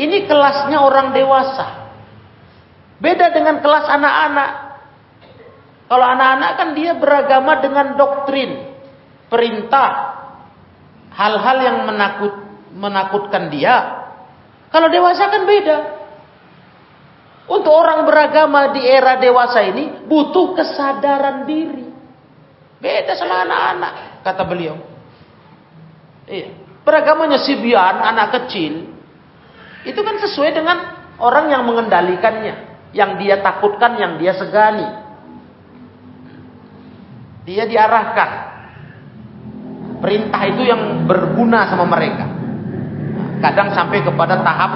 ini 0.00 0.24
kelasnya 0.24 0.80
orang 0.80 1.12
dewasa. 1.12 1.92
Beda 2.96 3.28
dengan 3.30 3.60
kelas 3.60 3.86
anak-anak. 3.86 4.50
Kalau 5.86 6.02
anak-anak 6.02 6.50
kan 6.58 6.68
dia 6.74 6.92
beragama 6.98 7.62
dengan 7.62 7.94
doktrin, 7.94 8.74
perintah, 9.30 9.90
hal-hal 11.14 11.56
yang 11.62 11.78
menakut 11.86 12.32
menakutkan 12.74 13.48
dia. 13.48 14.04
Kalau 14.68 14.90
dewasa 14.90 15.30
kan 15.30 15.46
beda. 15.46 15.78
Untuk 17.46 17.70
orang 17.70 18.02
beragama 18.02 18.74
di 18.74 18.82
era 18.82 19.22
dewasa 19.22 19.62
ini 19.62 20.02
butuh 20.10 20.58
kesadaran 20.58 21.46
diri. 21.46 21.86
Beda 22.82 23.14
sama 23.14 23.46
anak-anak, 23.46 23.92
kata 24.26 24.42
beliau. 24.42 24.76
Iya. 26.26 26.50
Beragamanya 26.82 27.38
Sibian, 27.38 28.02
anak 28.02 28.34
kecil, 28.34 28.90
itu 29.86 30.00
kan 30.02 30.18
sesuai 30.18 30.50
dengan 30.54 30.78
orang 31.22 31.50
yang 31.50 31.62
mengendalikannya, 31.62 32.54
yang 32.90 33.18
dia 33.22 33.38
takutkan, 33.38 33.94
yang 33.94 34.18
dia 34.18 34.34
segani. 34.34 35.05
Dia 37.46 37.64
diarahkan. 37.64 38.30
Perintah 40.02 40.42
itu 40.50 40.62
yang 40.66 41.06
berguna 41.06 41.70
sama 41.70 41.86
mereka. 41.88 42.26
Kadang 43.40 43.72
sampai 43.72 44.02
kepada 44.02 44.42
tahap 44.42 44.72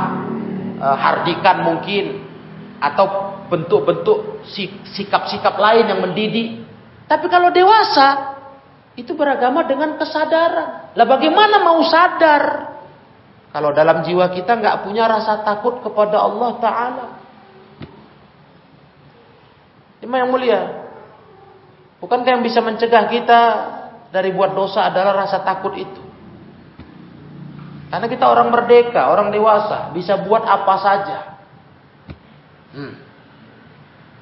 e, 0.78 0.86
hardikan 0.86 1.66
mungkin 1.66 2.24
atau 2.80 3.36
bentuk-bentuk 3.50 4.46
sikap-sikap 4.96 5.58
lain 5.58 5.90
yang 5.90 6.00
mendidik. 6.00 6.64
Tapi 7.04 7.26
kalau 7.26 7.50
dewasa 7.50 8.38
itu 8.96 9.12
beragama 9.18 9.66
dengan 9.66 9.98
kesadaran. 9.98 10.94
Lah 10.94 11.06
bagaimana 11.10 11.60
mau 11.60 11.82
sadar 11.84 12.70
kalau 13.50 13.74
dalam 13.74 14.06
jiwa 14.06 14.30
kita 14.30 14.54
nggak 14.62 14.86
punya 14.86 15.10
rasa 15.10 15.42
takut 15.42 15.82
kepada 15.82 16.22
Allah 16.22 16.50
Taala? 16.62 17.06
Ini 20.00 20.08
yang 20.08 20.32
mulia, 20.32 20.79
Bukankah 22.00 22.40
yang 22.40 22.44
bisa 22.44 22.64
mencegah 22.64 23.12
kita 23.12 23.40
dari 24.08 24.32
buat 24.32 24.56
dosa 24.56 24.88
adalah 24.88 25.24
rasa 25.24 25.44
takut 25.44 25.76
itu? 25.76 26.02
Karena 27.90 28.06
kita 28.06 28.24
orang 28.24 28.48
merdeka, 28.54 29.10
orang 29.10 29.34
dewasa, 29.34 29.90
bisa 29.90 30.20
buat 30.22 30.46
apa 30.46 30.74
saja. 30.78 31.18
Hmm. 32.70 32.94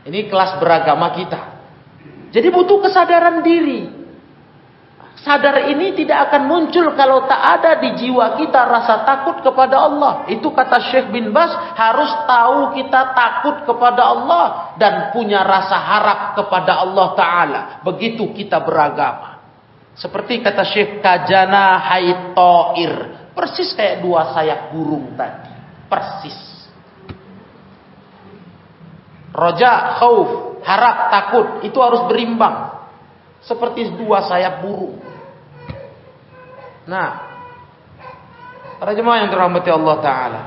Ini 0.08 0.26
kelas 0.32 0.56
beragama 0.56 1.12
kita. 1.12 1.40
Jadi 2.32 2.48
butuh 2.48 2.80
kesadaran 2.80 3.44
diri 3.44 3.97
sadar 5.22 5.70
ini 5.70 5.94
tidak 5.98 6.31
akan 6.31 6.42
muncul 6.46 6.94
kalau 6.94 7.26
tak 7.26 7.38
ada 7.38 7.83
di 7.83 7.94
jiwa 7.98 8.38
kita 8.38 8.61
rasa 8.66 9.02
takut 9.02 9.42
kepada 9.42 9.76
Allah. 9.88 10.12
Itu 10.31 10.54
kata 10.54 10.78
Syekh 10.90 11.11
bin 11.11 11.35
Bas, 11.35 11.50
harus 11.74 12.11
tahu 12.26 12.59
kita 12.78 13.16
takut 13.16 13.57
kepada 13.66 14.02
Allah 14.14 14.44
dan 14.78 15.11
punya 15.11 15.42
rasa 15.42 15.76
harap 15.78 16.20
kepada 16.38 16.83
Allah 16.85 17.09
Ta'ala. 17.18 17.61
Begitu 17.83 18.31
kita 18.35 18.62
beragama. 18.62 19.38
Seperti 19.98 20.38
kata 20.38 20.62
Syekh 20.62 21.02
Kajana 21.02 21.83
Haitoir. 21.83 22.94
Persis 23.35 23.74
kayak 23.74 24.02
dua 24.02 24.35
sayap 24.35 24.70
burung 24.74 25.14
tadi. 25.14 25.50
Persis. 25.87 26.38
Roja, 29.35 29.98
khauf, 30.02 30.59
harap, 30.66 30.96
takut. 31.14 31.46
Itu 31.62 31.78
harus 31.78 32.07
berimbang. 32.11 32.78
Seperti 33.42 33.94
dua 33.94 34.26
sayap 34.26 34.66
burung. 34.66 35.08
Nah, 36.88 37.11
para 38.81 38.96
jemaah 38.96 39.20
yang 39.20 39.29
dirahmati 39.29 39.68
Allah 39.68 39.96
taala. 40.01 40.42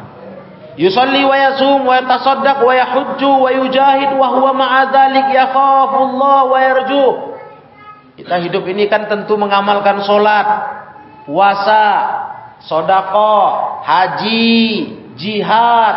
Yusalli 0.73 1.21
wa 1.21 1.37
yasum 1.37 1.85
wa 1.85 1.93
yatasaddaq 2.01 2.65
wa 2.65 2.73
yahujju 2.73 3.29
wa 3.29 3.49
yujahid 3.53 4.17
wa 4.17 4.27
huwa 4.33 4.51
ma'a 4.57 4.89
dzalik 4.89 5.27
yakhafu 5.29 5.97
Allah 6.01 6.39
wa 6.49 6.57
yarju. 6.57 7.07
Kita 8.17 8.41
hidup 8.41 8.65
ini 8.65 8.89
kan 8.89 9.05
tentu 9.05 9.37
mengamalkan 9.37 10.01
solat, 10.01 10.47
puasa, 11.29 11.85
sodako, 12.65 13.37
haji, 13.85 14.57
jihad. 15.13 15.95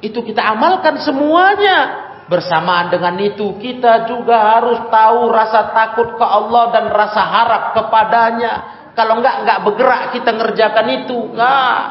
Itu 0.00 0.24
kita 0.24 0.48
amalkan 0.56 0.96
semuanya. 1.04 2.08
Bersamaan 2.28 2.92
dengan 2.92 3.16
itu 3.24 3.56
kita 3.56 4.04
juga 4.04 4.36
harus 4.36 4.84
tahu 4.92 5.32
rasa 5.32 5.72
takut 5.72 6.12
ke 6.12 6.24
Allah 6.24 6.64
dan 6.76 6.84
rasa 6.92 7.24
harap 7.24 7.62
kepadanya. 7.72 8.77
Kalau 8.98 9.22
enggak 9.22 9.46
enggak 9.46 9.62
bergerak 9.62 10.02
kita 10.10 10.30
ngerjakan 10.34 10.86
itu, 10.90 11.16
enggak. 11.30 11.82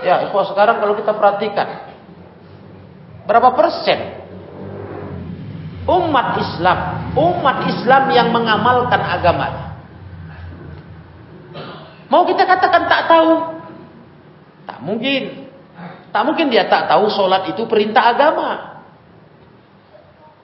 Ya, 0.00 0.24
ikhwah 0.24 0.48
sekarang 0.48 0.80
kalau 0.80 0.96
kita 0.96 1.12
perhatikan 1.12 1.92
berapa 3.28 3.52
persen 3.52 4.24
umat 5.84 6.40
Islam, 6.40 6.78
umat 7.12 7.58
Islam 7.68 8.02
yang 8.16 8.28
mengamalkan 8.32 9.00
agamanya. 9.04 9.76
Mau 12.08 12.24
kita 12.24 12.48
katakan 12.48 12.88
tak 12.88 13.04
tahu? 13.04 13.60
Tak 14.64 14.78
mungkin. 14.80 15.52
Tak 16.16 16.22
mungkin 16.24 16.48
dia 16.48 16.64
tak 16.64 16.88
tahu 16.88 17.12
sholat 17.12 17.52
itu 17.52 17.68
perintah 17.68 18.16
agama. 18.16 18.73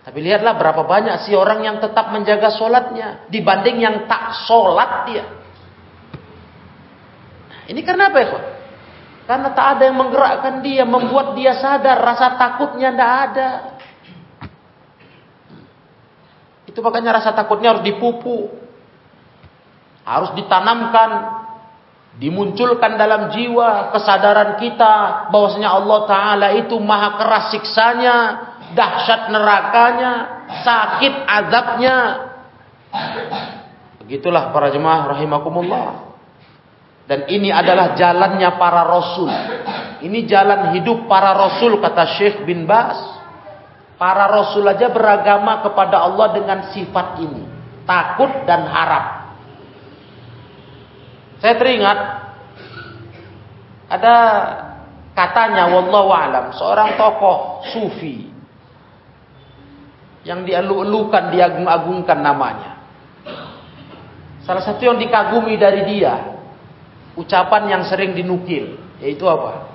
Tapi 0.00 0.18
lihatlah 0.24 0.56
berapa 0.56 0.82
banyak 0.88 1.28
sih 1.28 1.36
orang 1.36 1.60
yang 1.60 1.76
tetap 1.76 2.08
menjaga 2.08 2.48
sholatnya 2.56 3.28
dibanding 3.28 3.84
yang 3.84 3.96
tak 4.08 4.48
sholat 4.48 4.90
dia. 5.04 5.24
Nah, 7.44 7.62
ini 7.68 7.80
karena 7.84 8.08
apa 8.08 8.18
ya? 8.18 8.28
Karena 9.28 9.48
tak 9.54 9.66
ada 9.78 9.82
yang 9.86 9.98
menggerakkan 10.00 10.64
dia, 10.64 10.82
membuat 10.88 11.36
dia 11.36 11.54
sadar 11.60 12.00
rasa 12.00 12.34
takutnya 12.34 12.90
tidak 12.90 13.12
ada. 13.30 13.50
Itu 16.66 16.80
makanya 16.80 17.20
rasa 17.20 17.30
takutnya 17.36 17.76
harus 17.76 17.84
dipupuk, 17.86 18.50
harus 20.02 20.34
ditanamkan, 20.34 21.10
dimunculkan 22.18 22.98
dalam 22.98 23.30
jiwa 23.30 23.94
kesadaran 23.94 24.58
kita 24.58 25.28
bahwasanya 25.30 25.70
Allah 25.78 26.00
Taala 26.08 26.48
itu 26.58 26.74
maha 26.82 27.14
keras 27.20 27.44
siksanya, 27.54 28.16
dahsyat 28.74 29.30
nerakanya, 29.30 30.12
sakit 30.62 31.14
azabnya. 31.26 31.96
Begitulah 34.02 34.50
para 34.50 34.74
jemaah 34.74 35.14
rahimakumullah. 35.14 36.10
Dan 37.10 37.26
ini 37.26 37.50
adalah 37.50 37.98
jalannya 37.98 38.50
para 38.54 38.82
rasul. 38.86 39.30
Ini 40.00 40.18
jalan 40.30 40.78
hidup 40.78 41.10
para 41.10 41.34
rasul 41.34 41.82
kata 41.82 42.18
Syekh 42.18 42.46
bin 42.46 42.70
Bas. 42.70 42.98
Para 43.98 44.30
rasul 44.30 44.64
aja 44.64 44.88
beragama 44.88 45.60
kepada 45.60 46.06
Allah 46.06 46.32
dengan 46.32 46.58
sifat 46.70 47.20
ini. 47.20 47.44
Takut 47.84 48.30
dan 48.46 48.64
harap. 48.70 49.34
Saya 51.42 51.54
teringat 51.58 51.98
ada 53.90 54.16
katanya 55.18 55.66
wallahu 55.66 56.14
alam 56.14 56.54
seorang 56.54 56.94
tokoh 56.94 57.66
sufi 57.74 58.29
yang 60.24 60.44
dielu-elukan 60.44 61.32
diagung-agungkan 61.32 62.18
namanya. 62.20 62.80
Salah 64.44 64.64
satu 64.64 64.82
yang 64.82 64.98
dikagumi 65.00 65.56
dari 65.56 65.86
dia 65.88 66.40
ucapan 67.16 67.78
yang 67.78 67.82
sering 67.88 68.12
dinukil 68.12 68.76
yaitu 69.00 69.24
apa? 69.24 69.68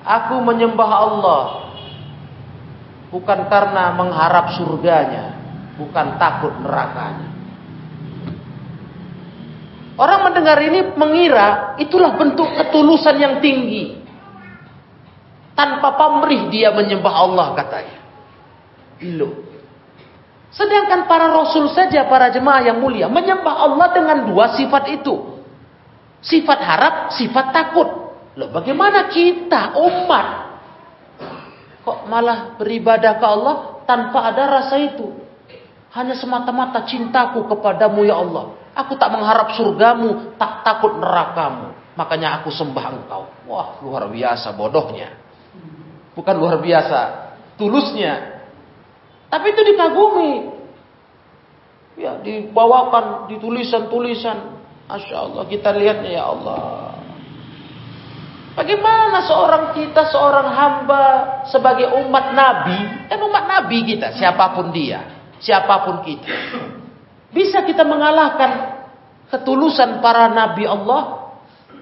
Aku 0.00 0.40
menyembah 0.40 0.90
Allah 0.90 1.44
bukan 3.12 3.40
karena 3.52 3.92
mengharap 3.92 4.56
surganya, 4.56 5.36
bukan 5.76 6.16
takut 6.16 6.56
nerakanya. 6.64 7.28
Orang 10.00 10.32
mendengar 10.32 10.56
ini 10.64 10.96
mengira 10.96 11.76
itulah 11.76 12.16
bentuk 12.16 12.48
ketulusan 12.56 13.20
yang 13.20 13.34
tinggi. 13.44 14.00
Tanpa 15.52 15.92
pamrih 15.92 16.48
dia 16.48 16.72
menyembah 16.72 17.14
Allah 17.20 17.52
katanya. 17.52 17.99
Loh. 19.08 19.48
Sedangkan 20.50 21.06
para 21.06 21.30
rasul 21.30 21.70
saja, 21.70 22.04
para 22.10 22.28
jemaah 22.34 22.60
yang 22.60 22.82
mulia, 22.82 23.06
menyembah 23.06 23.54
Allah 23.70 23.88
dengan 23.94 24.18
dua 24.28 24.52
sifat 24.58 24.84
itu. 25.00 25.40
Sifat 26.20 26.58
harap, 26.60 26.94
sifat 27.16 27.46
takut. 27.54 27.88
Loh 28.36 28.48
bagaimana 28.52 29.08
kita, 29.08 29.78
umat, 29.78 30.26
kok 31.86 31.98
malah 32.10 32.60
beribadah 32.60 33.16
ke 33.16 33.26
Allah 33.26 33.56
tanpa 33.88 34.30
ada 34.30 34.60
rasa 34.60 34.76
itu? 34.78 35.16
Hanya 35.90 36.14
semata-mata 36.14 36.86
cintaku 36.86 37.50
kepadamu 37.50 38.06
ya 38.06 38.20
Allah. 38.20 38.54
Aku 38.78 38.94
tak 38.94 39.10
mengharap 39.10 39.58
surgamu, 39.58 40.38
tak 40.38 40.62
takut 40.62 40.94
nerakamu. 40.98 41.74
Makanya 41.98 42.38
aku 42.38 42.54
sembah 42.54 42.86
engkau. 42.94 43.22
Wah, 43.50 43.82
luar 43.82 44.06
biasa 44.06 44.54
bodohnya. 44.54 45.10
Bukan 46.14 46.34
luar 46.38 46.62
biasa, 46.62 47.00
tulusnya. 47.58 48.39
Tapi 49.30 49.46
itu 49.54 49.62
dikagumi. 49.62 50.32
Ya, 52.00 52.18
dibawakan 52.18 53.30
di 53.30 53.38
tulisan-tulisan. 53.38 54.58
Masya 54.90 55.16
Allah, 55.16 55.42
kita 55.46 55.70
lihatnya 55.70 56.10
ya 56.18 56.24
Allah. 56.26 56.90
Bagaimana 58.58 59.22
seorang 59.22 59.70
kita, 59.78 60.10
seorang 60.10 60.50
hamba 60.50 61.02
sebagai 61.46 61.94
umat 62.02 62.34
Nabi, 62.34 63.06
kan 63.06 63.22
umat 63.22 63.46
Nabi 63.46 63.86
kita, 63.86 64.10
siapa 64.18 64.50
pun 64.58 64.74
dia, 64.74 65.30
siapa 65.38 65.86
pun 65.86 66.02
kita. 66.02 66.34
Bisa 67.30 67.62
kita 67.62 67.86
mengalahkan 67.86 68.82
ketulusan 69.30 70.02
para 70.02 70.26
Nabi 70.34 70.66
Allah, 70.66 71.19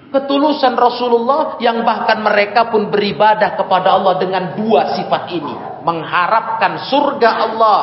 ketulusan 0.09 0.73
Rasulullah 0.73 1.57
yang 1.61 1.85
bahkan 1.85 2.21
mereka 2.21 2.69
pun 2.69 2.89
beribadah 2.89 3.55
kepada 3.57 3.95
Allah 3.95 4.17
dengan 4.17 4.57
dua 4.57 4.97
sifat 4.97 5.23
ini. 5.33 5.55
Mengharapkan 5.85 6.89
surga 6.89 7.29
Allah, 7.49 7.79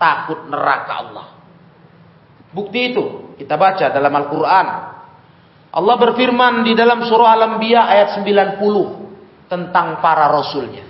takut 0.00 0.48
neraka 0.48 0.92
Allah. 1.06 1.26
Bukti 2.52 2.92
itu 2.92 3.36
kita 3.36 3.60
baca 3.60 3.92
dalam 3.92 4.12
Al-Quran. 4.12 4.66
Allah 5.76 5.96
berfirman 6.00 6.64
di 6.64 6.72
dalam 6.72 7.04
surah 7.04 7.36
Al-Anbiya 7.36 7.82
ayat 7.84 8.08
90 8.24 9.52
tentang 9.52 10.00
para 10.00 10.32
rasulnya. 10.32 10.88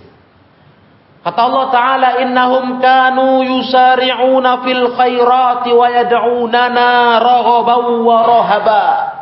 Kata 1.27 1.41
Allah 1.43 1.67
Ta'ala, 1.75 2.09
Innahum 2.23 2.79
kanu 2.79 3.43
yusari'una 3.43 4.63
fil 4.63 4.95
khairati 4.95 5.75
wa 5.75 5.91
yad'unana 5.91 7.19
wa 7.19 8.19
rahaba. 8.23 9.16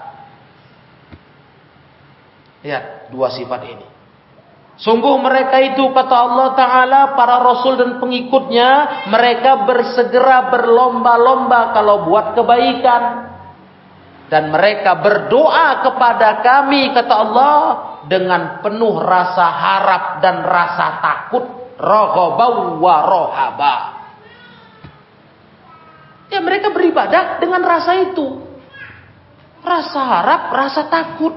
Lihat 2.64 3.12
dua 3.12 3.28
sifat 3.28 3.60
ini. 3.68 3.86
Sungguh 4.74 5.22
mereka 5.22 5.62
itu 5.62 5.86
kata 5.94 6.16
Allah 6.18 6.48
Ta'ala 6.58 7.00
para 7.14 7.38
rasul 7.38 7.78
dan 7.78 8.02
pengikutnya 8.02 8.70
mereka 9.06 9.62
bersegera 9.62 10.50
berlomba-lomba 10.50 11.70
kalau 11.76 12.10
buat 12.10 12.34
kebaikan. 12.34 13.02
Dan 14.26 14.50
mereka 14.50 14.98
berdoa 14.98 15.84
kepada 15.84 16.42
kami 16.42 16.90
kata 16.90 17.14
Allah 17.14 17.58
dengan 18.10 18.64
penuh 18.64 18.98
rasa 18.98 19.46
harap 19.46 20.04
dan 20.24 20.42
rasa 20.42 20.86
takut 20.98 21.64
Rohobau 21.74 22.78
wa 22.78 22.96
rohaba. 23.02 23.74
Ya 26.30 26.38
mereka 26.38 26.70
beribadah 26.70 27.42
dengan 27.42 27.62
rasa 27.62 27.98
itu. 28.10 28.42
Rasa 29.64 30.00
harap, 30.00 30.42
rasa 30.54 30.86
takut. 30.86 31.34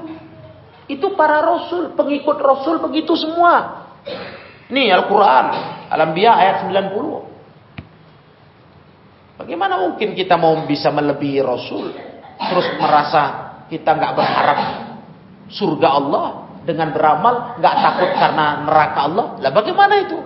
Itu 0.88 1.12
para 1.12 1.44
rasul, 1.44 1.92
pengikut 1.92 2.40
rasul 2.40 2.80
begitu 2.80 3.12
semua. 3.12 3.84
Ini 4.72 4.88
Al-Quran, 4.96 5.46
Al-Anbiya 5.92 6.32
ayat 6.32 6.56
90. 6.64 7.28
Bagaimana 9.38 9.78
mungkin 9.84 10.16
kita 10.16 10.40
mau 10.40 10.56
bisa 10.64 10.88
melebihi 10.88 11.44
rasul? 11.44 11.92
Terus 12.40 12.66
merasa 12.80 13.22
kita 13.68 13.92
nggak 13.94 14.12
berharap 14.16 14.58
surga 15.52 15.88
Allah 15.88 16.26
dengan 16.64 16.92
beramal 16.92 17.56
nggak 17.60 17.76
takut 17.84 18.10
karena 18.16 18.46
neraka 18.64 19.00
Allah. 19.04 19.26
Lah 19.40 19.52
bagaimana 19.52 19.94
itu? 20.04 20.18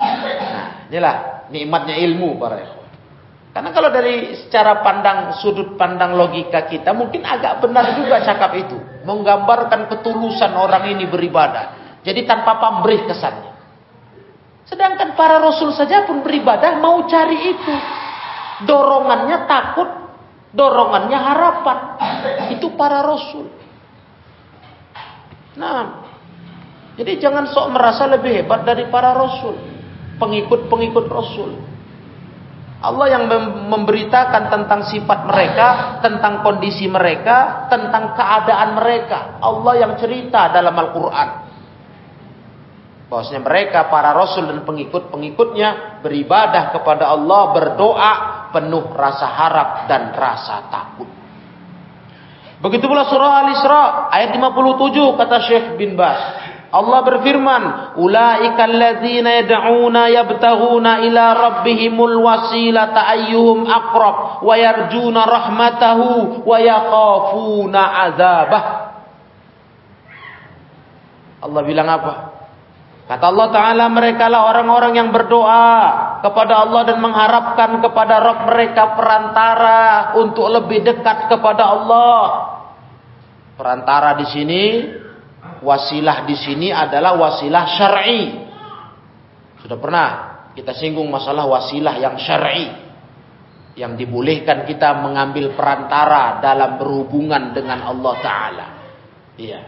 Nah, 0.00 0.88
inilah 0.92 1.16
nikmatnya 1.48 1.96
ilmu 1.96 2.36
para. 2.36 2.83
Karena 3.54 3.70
kalau 3.70 3.94
dari 3.94 4.34
secara 4.34 4.82
pandang 4.82 5.38
sudut 5.38 5.78
pandang 5.78 6.18
logika 6.18 6.66
kita 6.66 6.90
mungkin 6.90 7.22
agak 7.22 7.62
benar 7.62 7.94
juga 7.94 8.18
cakap 8.26 8.50
itu, 8.58 8.74
menggambarkan 9.06 9.86
ketulusan 9.94 10.58
orang 10.58 10.90
ini 10.90 11.06
beribadah. 11.06 11.98
Jadi 12.02 12.26
tanpa 12.26 12.58
pamrih 12.58 13.06
kesannya. 13.06 13.54
Sedangkan 14.66 15.14
para 15.14 15.38
rasul 15.38 15.70
saja 15.70 16.02
pun 16.02 16.26
beribadah 16.26 16.82
mau 16.82 17.06
cari 17.06 17.54
itu. 17.54 17.74
Dorongannya 18.66 19.46
takut, 19.46 19.88
dorongannya 20.50 21.14
harapan. 21.14 21.78
Itu 22.58 22.74
para 22.74 23.06
rasul. 23.06 23.54
Nah, 25.54 26.02
jadi 26.98 27.22
jangan 27.22 27.46
sok 27.54 27.70
merasa 27.70 28.10
lebih 28.10 28.42
hebat 28.42 28.66
dari 28.66 28.90
para 28.90 29.14
rasul, 29.14 29.54
pengikut-pengikut 30.18 31.06
rasul. 31.06 31.73
Allah 32.84 33.16
yang 33.16 33.24
memberitakan 33.72 34.52
tentang 34.52 34.84
sifat 34.84 35.24
mereka, 35.24 35.68
tentang 36.04 36.44
kondisi 36.44 36.84
mereka, 36.84 37.64
tentang 37.72 38.12
keadaan 38.12 38.76
mereka. 38.76 39.40
Allah 39.40 39.72
yang 39.80 39.92
cerita 39.96 40.52
dalam 40.52 40.76
Al-Quran. 40.76 41.28
Bahwasanya 43.08 43.40
mereka, 43.40 43.88
para 43.88 44.12
rasul 44.12 44.52
dan 44.52 44.68
pengikut-pengikutnya 44.68 46.00
beribadah 46.04 46.76
kepada 46.76 47.08
Allah, 47.08 47.42
berdoa 47.56 48.12
penuh 48.52 48.92
rasa 48.92 49.32
harap 49.32 49.68
dan 49.88 50.12
rasa 50.12 50.68
takut. 50.68 51.08
Begitu 52.60 52.84
pula 52.84 53.04
surah 53.08 53.44
Al-Isra 53.44 54.08
ayat 54.08 54.32
57 54.40 55.20
kata 55.20 55.36
Syekh 55.44 55.66
bin 55.80 55.96
Bas. 55.96 56.43
Allah 56.74 57.06
berfirman, 57.06 57.62
"Ulaikal 58.02 58.74
ladzina 58.74 59.46
yad'una 59.46 60.10
yabtaghuna 60.10 61.06
ila 61.06 61.24
rabbihimul 61.38 62.18
wasilata 62.18 63.14
ayyuhum 63.14 63.62
aqrab 63.62 64.42
wa 64.42 64.54
yarjuna 64.58 65.22
rahmatahu 65.22 66.42
wa 66.42 66.58
yakhafuna 66.58 67.80
azabah." 68.10 68.64
Allah 71.46 71.62
bilang 71.62 71.86
apa? 71.86 72.12
Kata 73.04 73.24
Allah 73.28 73.48
Ta'ala 73.52 73.84
mereka 73.92 74.32
lah 74.32 74.48
orang-orang 74.48 74.96
yang 74.96 75.12
berdoa 75.12 75.68
kepada 76.24 76.64
Allah 76.64 76.88
dan 76.88 76.98
mengharapkan 77.04 77.84
kepada 77.84 78.16
Rabb 78.16 78.48
mereka 78.48 78.96
perantara 78.96 79.82
untuk 80.18 80.48
lebih 80.48 80.82
dekat 80.82 81.28
kepada 81.28 81.68
Allah. 81.68 82.18
Perantara 83.60 84.16
di 84.16 84.26
sini, 84.32 84.62
wasilah 85.64 86.28
di 86.28 86.36
sini 86.36 86.68
adalah 86.68 87.16
wasilah 87.16 87.64
syar'i. 87.64 88.22
Sudah 89.64 89.80
pernah 89.80 90.08
kita 90.52 90.76
singgung 90.76 91.08
masalah 91.08 91.48
wasilah 91.48 91.96
yang 91.98 92.20
syar'i. 92.20 92.84
Yang 93.74 94.06
dibolehkan 94.06 94.70
kita 94.70 95.02
mengambil 95.02 95.50
perantara 95.58 96.38
dalam 96.38 96.78
berhubungan 96.78 97.50
dengan 97.50 97.82
Allah 97.90 98.14
Ta'ala. 98.22 98.66
Iya. 99.34 99.60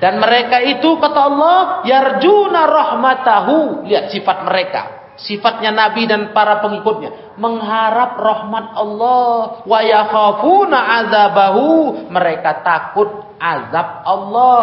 Dan 0.00 0.16
mereka 0.16 0.64
itu 0.64 0.96
kata 0.96 1.20
Allah, 1.20 1.84
yarjuna 1.84 2.64
rahmatahu. 2.64 3.84
Lihat 3.84 4.08
sifat 4.08 4.48
mereka. 4.48 4.82
Sifatnya 5.20 5.68
Nabi 5.68 6.08
dan 6.08 6.32
para 6.32 6.64
pengikutnya. 6.64 7.36
Mengharap 7.36 8.16
rahmat 8.16 8.72
Allah. 8.72 9.60
Wa 9.68 9.80
yakhafuna 9.84 11.04
azabahu. 11.04 12.08
Mereka 12.08 12.64
takut 12.64 13.36
azab 13.36 14.00
Allah. 14.08 14.60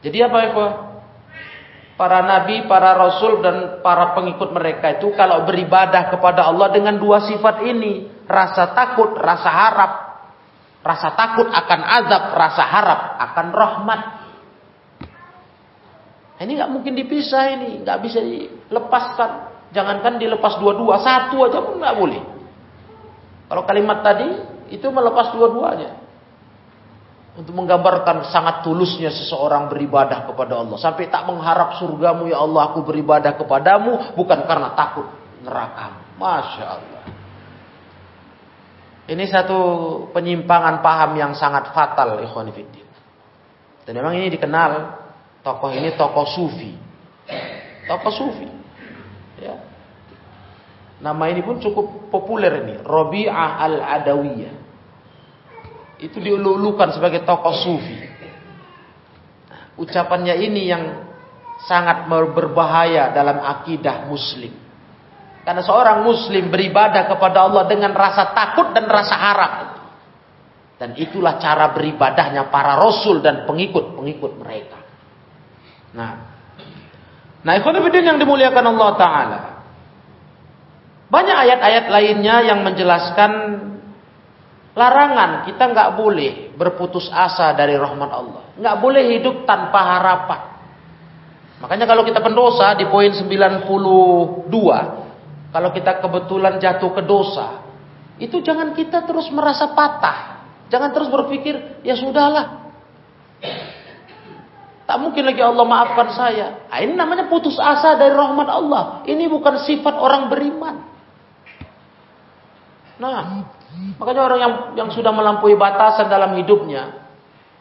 Jadi 0.00 0.18
apa 0.24 0.38
itu? 0.48 0.64
para 2.00 2.24
nabi, 2.24 2.64
para 2.64 2.96
rasul 2.96 3.44
dan 3.44 3.84
para 3.84 4.16
pengikut 4.16 4.56
mereka 4.56 4.96
itu 4.96 5.12
kalau 5.12 5.44
beribadah 5.44 6.08
kepada 6.08 6.48
Allah 6.48 6.72
dengan 6.72 6.96
dua 6.96 7.20
sifat 7.28 7.60
ini, 7.60 8.08
rasa 8.24 8.72
takut, 8.72 9.12
rasa 9.20 9.50
harap, 9.52 9.92
rasa 10.80 11.12
takut 11.12 11.52
akan 11.52 11.80
azab, 12.00 12.24
rasa 12.32 12.64
harap 12.64 13.00
akan 13.20 13.46
rahmat. 13.52 14.00
Ini 16.40 16.52
nggak 16.56 16.72
mungkin 16.72 16.96
dipisah 16.96 17.52
ini, 17.52 17.84
nggak 17.84 17.98
bisa 18.00 18.24
dilepaskan. 18.24 19.52
Jangankan 19.76 20.16
dilepas 20.16 20.56
dua-dua, 20.56 21.04
satu 21.04 21.36
aja 21.44 21.60
pun 21.60 21.84
nggak 21.84 21.96
boleh. 22.00 22.22
Kalau 23.44 23.62
kalimat 23.68 24.00
tadi 24.00 24.40
itu 24.72 24.88
melepas 24.88 25.36
dua-duanya 25.36 26.00
untuk 27.38 27.54
menggambarkan 27.54 28.26
sangat 28.34 28.66
tulusnya 28.66 29.14
seseorang 29.14 29.70
beribadah 29.70 30.26
kepada 30.26 30.58
Allah. 30.58 30.76
Sampai 30.82 31.06
tak 31.06 31.30
mengharap 31.30 31.78
surgamu 31.78 32.26
ya 32.26 32.42
Allah 32.42 32.74
aku 32.74 32.82
beribadah 32.82 33.38
kepadamu 33.38 34.18
bukan 34.18 34.38
karena 34.46 34.74
takut 34.74 35.06
neraka. 35.46 36.18
Masya 36.18 36.64
Allah. 36.66 37.02
Ini 39.10 39.24
satu 39.26 39.58
penyimpangan 40.14 40.82
paham 40.82 41.18
yang 41.18 41.32
sangat 41.34 41.74
fatal 41.74 42.22
ikhwanifiddin 42.22 42.86
dan 43.90 43.92
memang 43.96 44.14
ini 44.22 44.30
dikenal 44.30 44.70
tokoh 45.42 45.74
ini 45.74 45.96
tokoh 45.98 46.26
sufi. 46.28 46.78
Tokoh 47.90 48.12
sufi. 48.14 48.46
Ya. 49.40 49.56
Nama 51.00 51.32
ini 51.32 51.40
pun 51.40 51.58
cukup 51.58 52.12
populer 52.12 52.60
ini. 52.62 52.76
Robi'ah 52.84 53.64
al-Adawiyah 53.66 54.59
itu 56.00 56.16
diululukan 56.16 56.96
sebagai 56.96 57.22
tokoh 57.28 57.52
sufi. 57.52 58.08
ucapannya 59.80 60.36
ini 60.44 60.62
yang 60.68 60.84
sangat 61.64 62.08
berbahaya 62.08 63.12
dalam 63.12 63.40
akidah 63.40 64.08
muslim. 64.08 64.52
Karena 65.40 65.64
seorang 65.64 66.04
muslim 66.04 66.52
beribadah 66.52 67.08
kepada 67.08 67.48
Allah 67.48 67.64
dengan 67.64 67.96
rasa 67.96 68.32
takut 68.36 68.76
dan 68.76 68.84
rasa 68.84 69.16
harap. 69.16 69.52
Dan 70.76 70.96
itulah 70.96 71.36
cara 71.36 71.72
beribadahnya 71.72 72.48
para 72.48 72.76
rasul 72.76 73.20
dan 73.20 73.44
pengikut-pengikut 73.44 74.32
mereka. 74.40 74.80
Nah, 75.96 76.12
nah 77.44 77.52
ikhwan 77.56 77.76
yang 77.92 78.16
dimuliakan 78.16 78.64
Allah 78.76 78.90
Ta'ala. 78.96 79.40
Banyak 81.10 81.36
ayat-ayat 81.36 81.84
lainnya 81.90 82.36
yang 82.46 82.60
menjelaskan 82.62 83.30
Larangan 84.80 85.44
kita 85.44 85.76
nggak 85.76 85.90
boleh 86.00 86.56
berputus 86.56 87.12
asa 87.12 87.52
dari 87.52 87.76
rahmat 87.76 88.08
Allah. 88.08 88.42
Nggak 88.56 88.76
boleh 88.80 89.02
hidup 89.12 89.44
tanpa 89.44 89.76
harapan. 89.76 90.40
Makanya 91.60 91.84
kalau 91.84 92.00
kita 92.08 92.24
pendosa 92.24 92.72
di 92.80 92.88
poin 92.88 93.12
92, 93.12 94.48
kalau 95.52 95.70
kita 95.76 96.00
kebetulan 96.00 96.56
jatuh 96.56 96.96
ke 96.96 97.02
dosa, 97.04 97.60
itu 98.16 98.40
jangan 98.40 98.72
kita 98.72 99.04
terus 99.04 99.28
merasa 99.28 99.68
patah. 99.76 100.48
Jangan 100.72 100.96
terus 100.96 101.12
berpikir, 101.12 101.84
ya 101.84 101.92
sudahlah. 102.00 102.72
Tak 104.88 104.96
mungkin 104.96 105.28
lagi 105.28 105.44
Allah 105.44 105.66
maafkan 105.68 106.08
saya. 106.16 106.46
Nah, 106.72 106.78
ini 106.80 106.96
namanya 106.96 107.28
putus 107.28 107.60
asa 107.60 108.00
dari 108.00 108.16
rahmat 108.16 108.48
Allah. 108.48 109.04
Ini 109.04 109.28
bukan 109.28 109.60
sifat 109.60 109.92
orang 110.00 110.32
beriman. 110.32 110.88
Nah, 113.00 113.48
Makanya 113.70 114.22
orang 114.26 114.40
yang 114.40 114.54
yang 114.74 114.88
sudah 114.90 115.14
melampaui 115.14 115.54
batasan 115.54 116.10
dalam 116.10 116.34
hidupnya, 116.34 117.06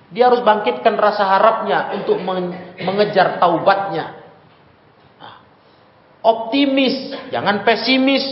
dia 0.10 0.25
harus 0.25 0.41
bangkitkan 0.41 0.97
rasa 0.97 1.21
harapnya 1.21 1.93
untuk 2.02 2.17
mengejar 2.82 3.38
taubatnya. 3.38 4.25
Nah, 5.21 5.36
optimis, 6.25 7.13
jangan 7.30 7.62
pesimis. 7.62 8.25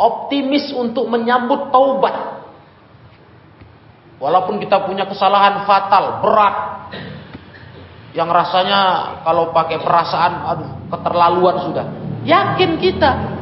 Optimis 0.00 0.72
untuk 0.72 1.04
menyambut 1.12 1.68
taubat. 1.68 2.40
Walaupun 4.16 4.56
kita 4.56 4.88
punya 4.88 5.04
kesalahan 5.04 5.68
fatal, 5.68 6.24
berat, 6.24 6.56
yang 8.16 8.32
rasanya 8.32 8.80
kalau 9.20 9.52
pakai 9.52 9.76
perasaan, 9.80 10.32
aduh, 10.48 10.70
keterlaluan 10.88 11.56
sudah. 11.68 11.86
Yakin 12.24 12.80
kita 12.80 13.39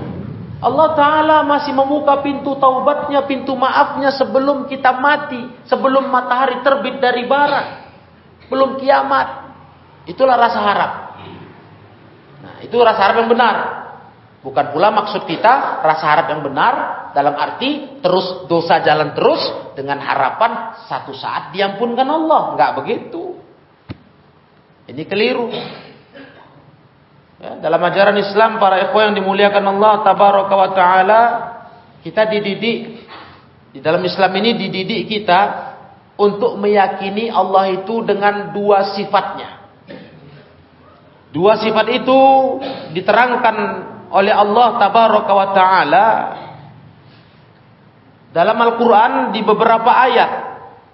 Allah 0.59 0.88
Ta'ala 0.99 1.37
masih 1.47 1.71
membuka 1.71 2.18
pintu 2.18 2.59
taubatnya, 2.59 3.23
pintu 3.31 3.55
maafnya 3.55 4.11
sebelum 4.11 4.66
kita 4.66 4.90
mati. 4.99 5.38
Sebelum 5.71 6.11
matahari 6.11 6.59
terbit 6.66 6.99
dari 6.99 7.31
barat. 7.31 7.87
Belum 8.51 8.75
kiamat. 8.75 9.55
Itulah 10.11 10.35
rasa 10.35 10.59
harap. 10.59 10.92
Nah, 12.42 12.57
itu 12.66 12.75
rasa 12.83 13.01
harap 13.07 13.16
yang 13.23 13.31
benar. 13.31 13.57
Bukan 14.42 14.71
pula 14.75 14.90
maksud 14.94 15.27
kita 15.27 15.83
rasa 15.83 16.05
harap 16.11 16.27
yang 16.31 16.42
benar 16.42 16.75
dalam 17.14 17.35
arti 17.35 17.99
terus 17.99 18.47
dosa 18.47 18.79
jalan 18.83 19.11
terus 19.14 19.42
dengan 19.75 19.99
harapan 19.99 20.79
satu 20.90 21.14
saat 21.14 21.55
diampunkan 21.55 22.07
Allah. 22.07 22.55
Enggak 22.55 22.71
begitu. 22.83 23.38
Ini 24.90 25.03
keliru. 25.07 25.53
Ya, 27.38 27.55
dalam 27.62 27.79
ajaran 27.79 28.18
Islam 28.18 28.59
para 28.59 28.83
ikhwan 28.90 29.14
yang 29.14 29.22
dimuliakan 29.22 29.62
Allah 29.79 30.03
tabaraka 30.03 30.55
wa 30.59 30.70
taala, 30.74 31.22
kita 32.03 32.27
dididik 32.27 33.07
di 33.70 33.79
dalam 33.79 34.03
Islam 34.03 34.35
ini 34.42 34.59
dididik 34.59 35.07
kita 35.07 35.40
untuk 36.18 36.59
meyakini 36.59 37.31
Allah 37.31 37.79
itu 37.79 38.03
dengan 38.03 38.51
dua 38.51 38.90
sifatnya. 38.90 39.70
Dua 41.31 41.55
sifat 41.62 41.87
itu 41.94 42.20
diterangkan 42.98 43.57
oleh 44.11 44.35
Allah 44.35 44.68
tabaraka 44.83 45.33
wa 45.33 45.48
taala 45.55 46.07
dalam 48.35 48.59
Al-Qur'an 48.59 49.31
di 49.31 49.46
beberapa 49.46 49.94
ayat. 49.94 50.31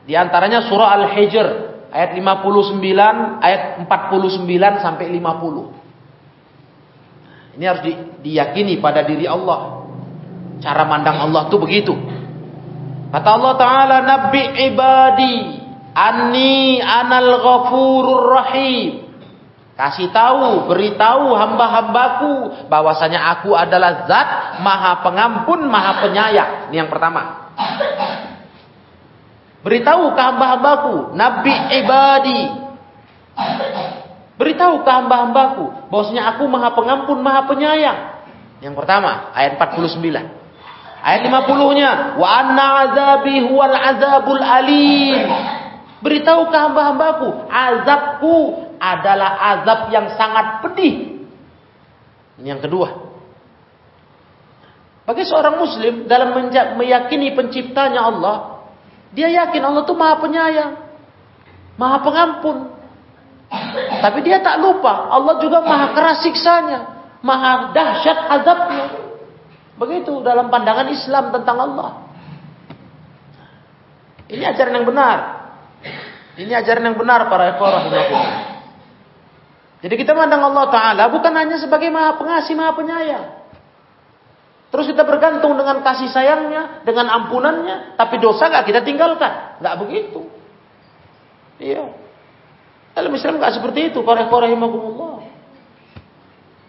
Di 0.04 0.12
antaranya 0.12 0.68
surah 0.68 0.92
Al-Hijr 1.00 1.46
ayat 1.88 2.12
59, 2.12 2.84
ayat 3.40 3.80
49 3.88 4.84
sampai 4.84 5.08
50. 5.08 5.83
Ini 7.54 7.64
harus 7.64 7.82
di, 7.86 7.92
diyakini 8.26 8.82
pada 8.82 9.06
diri 9.06 9.26
Allah. 9.30 9.86
Cara 10.58 10.82
mandang 10.86 11.18
Allah 11.22 11.46
tuh 11.50 11.62
begitu. 11.62 11.94
Kata 13.14 13.28
Allah 13.30 13.54
Ta'ala, 13.54 13.96
Nabi 14.02 14.42
ibadi, 14.74 15.34
Ani 15.94 16.82
anal 16.82 17.38
ghafurur 17.38 18.26
rahim. 18.34 19.06
Kasih 19.74 20.10
tahu, 20.14 20.70
beritahu 20.70 21.34
hamba-hambaku 21.34 22.66
bahwasanya 22.70 23.38
aku 23.38 23.58
adalah 23.58 24.06
zat 24.06 24.58
maha 24.62 25.02
pengampun, 25.02 25.66
maha 25.66 26.02
penyayang. 26.02 26.70
Ini 26.70 26.86
yang 26.86 26.90
pertama. 26.90 27.50
Beritahu 29.66 30.14
ke 30.14 30.20
hamba-hambaku, 30.22 31.14
Nabi 31.18 31.54
ibadi. 31.74 32.40
Beritahu 34.34 34.82
ke 34.82 34.90
hamba-hambaku 34.90 35.90
bahwasanya 35.94 36.34
aku 36.34 36.50
Maha 36.50 36.74
Pengampun, 36.74 37.22
Maha 37.22 37.46
Penyayang. 37.46 37.98
Yang 38.58 38.74
pertama, 38.74 39.30
ayat 39.30 39.54
49. 39.60 40.02
Ayat 41.04 41.20
50-nya, 41.28 42.16
wa 42.16 42.28
anna 42.32 42.66
azabi 42.88 43.44
huwal 43.46 43.76
azabul 43.76 44.40
alim. 44.40 45.28
Beritahu 46.02 46.50
ke 46.50 46.56
hamba-hambaku, 46.56 47.28
azabku 47.46 48.36
adalah 48.80 49.38
azab 49.54 49.92
yang 49.94 50.10
sangat 50.18 50.64
pedih. 50.66 51.24
Ini 52.40 52.58
yang 52.58 52.62
kedua. 52.64 53.14
Bagi 55.04 55.22
seorang 55.28 55.60
muslim 55.60 56.08
dalam 56.08 56.32
meyakini 56.80 57.36
penciptanya 57.36 58.00
Allah, 58.08 58.64
dia 59.12 59.28
yakin 59.28 59.62
Allah 59.62 59.84
itu 59.84 59.94
Maha 59.94 60.16
Penyayang, 60.18 60.72
Maha 61.76 61.98
Pengampun, 62.00 62.56
tapi 64.00 64.18
dia 64.24 64.40
tak 64.40 64.60
lupa 64.60 65.08
Allah 65.10 65.40
juga 65.40 65.64
maha 65.64 65.92
keras 65.96 66.22
siksanya, 66.22 66.78
maha 67.24 67.72
dahsyat 67.72 68.18
azabnya. 68.40 68.86
Begitu 69.74 70.22
dalam 70.22 70.52
pandangan 70.54 70.86
Islam 70.86 71.34
tentang 71.34 71.58
Allah. 71.58 71.90
Ini 74.30 74.44
ajaran 74.54 74.74
yang 74.80 74.86
benar. 74.86 75.18
Ini 76.34 76.52
ajaran 76.62 76.82
yang 76.90 76.98
benar 76.98 77.30
para 77.30 77.54
ikhwah 77.54 77.90
Jadi 79.84 79.94
kita 80.00 80.16
mandang 80.16 80.42
Allah 80.42 80.66
Ta'ala 80.72 81.04
bukan 81.12 81.34
hanya 81.34 81.60
sebagai 81.60 81.92
maha 81.92 82.16
pengasih, 82.16 82.54
maha 82.56 82.72
penyayang. 82.72 83.26
Terus 84.74 84.90
kita 84.90 85.06
bergantung 85.06 85.54
dengan 85.54 85.86
kasih 85.86 86.10
sayangnya, 86.10 86.82
dengan 86.82 87.06
ampunannya. 87.06 87.94
Tapi 87.94 88.18
dosa 88.18 88.50
gak 88.50 88.66
kita 88.66 88.82
tinggalkan. 88.82 89.62
Gak 89.62 89.78
begitu. 89.78 90.26
Iya. 91.62 92.03
Dalam 92.94 93.10
Islam 93.10 93.42
nggak 93.42 93.54
seperti 93.58 93.90
itu, 93.90 94.00
para 94.06 94.30
rahimahumullah. 94.30 95.14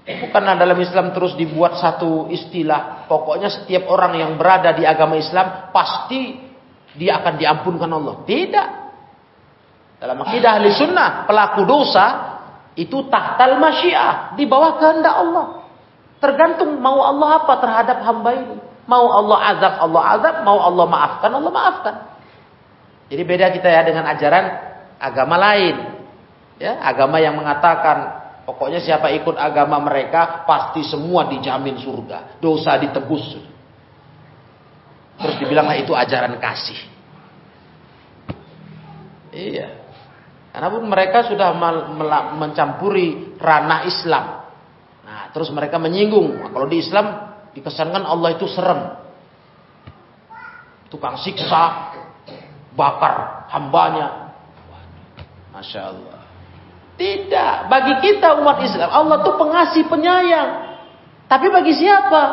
Bukan 0.06 0.42
dalam 0.46 0.78
Islam 0.78 1.18
terus 1.18 1.34
dibuat 1.34 1.82
satu 1.82 2.30
istilah. 2.30 3.10
Pokoknya 3.10 3.50
setiap 3.50 3.90
orang 3.90 4.14
yang 4.22 4.32
berada 4.38 4.70
di 4.78 4.86
agama 4.86 5.18
Islam 5.18 5.74
pasti 5.74 6.46
dia 6.94 7.18
akan 7.22 7.34
diampunkan 7.42 7.90
Allah. 7.90 8.22
Tidak. 8.22 8.68
Dalam 9.98 10.22
akidah 10.22 10.62
ahli 10.62 10.70
sunnah, 10.76 11.26
pelaku 11.26 11.66
dosa 11.66 12.38
Itu 12.76 13.08
tahtal 13.08 13.56
masyiah, 13.56 14.36
di 14.36 14.44
bawah 14.44 14.76
kehendak 14.76 15.16
Allah. 15.16 15.64
Tergantung 16.20 16.76
mau 16.84 17.08
Allah 17.08 17.40
apa 17.40 17.54
terhadap 17.64 18.04
hamba 18.04 18.36
ini. 18.36 18.60
Mau 18.84 19.08
Allah 19.16 19.56
azab, 19.56 19.74
Allah 19.80 20.04
azab. 20.20 20.36
Mau 20.44 20.60
Allah 20.60 20.84
maafkan, 20.84 21.32
Allah 21.32 21.52
maafkan. 21.56 21.96
Jadi 23.08 23.24
beda 23.24 23.48
kita 23.56 23.72
ya 23.72 23.80
dengan 23.88 24.12
ajaran 24.12 24.46
agama 25.00 25.40
lain. 25.40 25.95
Ya, 26.56 26.80
agama 26.80 27.20
yang 27.20 27.36
mengatakan 27.36 28.24
pokoknya 28.48 28.80
siapa 28.80 29.12
ikut 29.12 29.36
agama 29.36 29.76
mereka 29.84 30.48
pasti 30.48 30.88
semua 30.88 31.28
dijamin 31.28 31.76
surga, 31.76 32.40
dosa 32.40 32.80
ditebus. 32.80 33.36
Terus 35.16 35.36
dibilanglah 35.40 35.80
itu 35.80 35.92
ajaran 35.92 36.40
kasih. 36.40 36.80
Iya. 39.36 39.68
Karena 40.56 40.72
pun 40.72 40.88
mereka 40.88 41.28
sudah 41.28 41.52
mencampuri 42.40 43.36
ranah 43.36 43.84
Islam. 43.84 44.48
Nah, 45.04 45.28
terus 45.36 45.52
mereka 45.52 45.76
menyinggung. 45.76 46.40
Nah, 46.40 46.50
kalau 46.56 46.72
di 46.72 46.80
Islam 46.80 47.36
dikesankan 47.52 48.08
Allah 48.08 48.40
itu 48.40 48.48
serem. 48.48 48.96
Tukang 50.88 51.20
siksa, 51.20 51.92
bakar 52.72 53.48
hambanya. 53.52 54.32
Masya 55.52 55.82
Allah. 55.92 56.25
Tidak. 56.96 57.68
Bagi 57.68 57.94
kita 58.00 58.40
umat 58.40 58.64
Islam, 58.64 58.88
Allah 58.88 59.20
itu 59.20 59.32
pengasih 59.36 59.84
penyayang. 59.92 60.52
Tapi 61.28 61.52
bagi 61.52 61.76
siapa? 61.76 62.24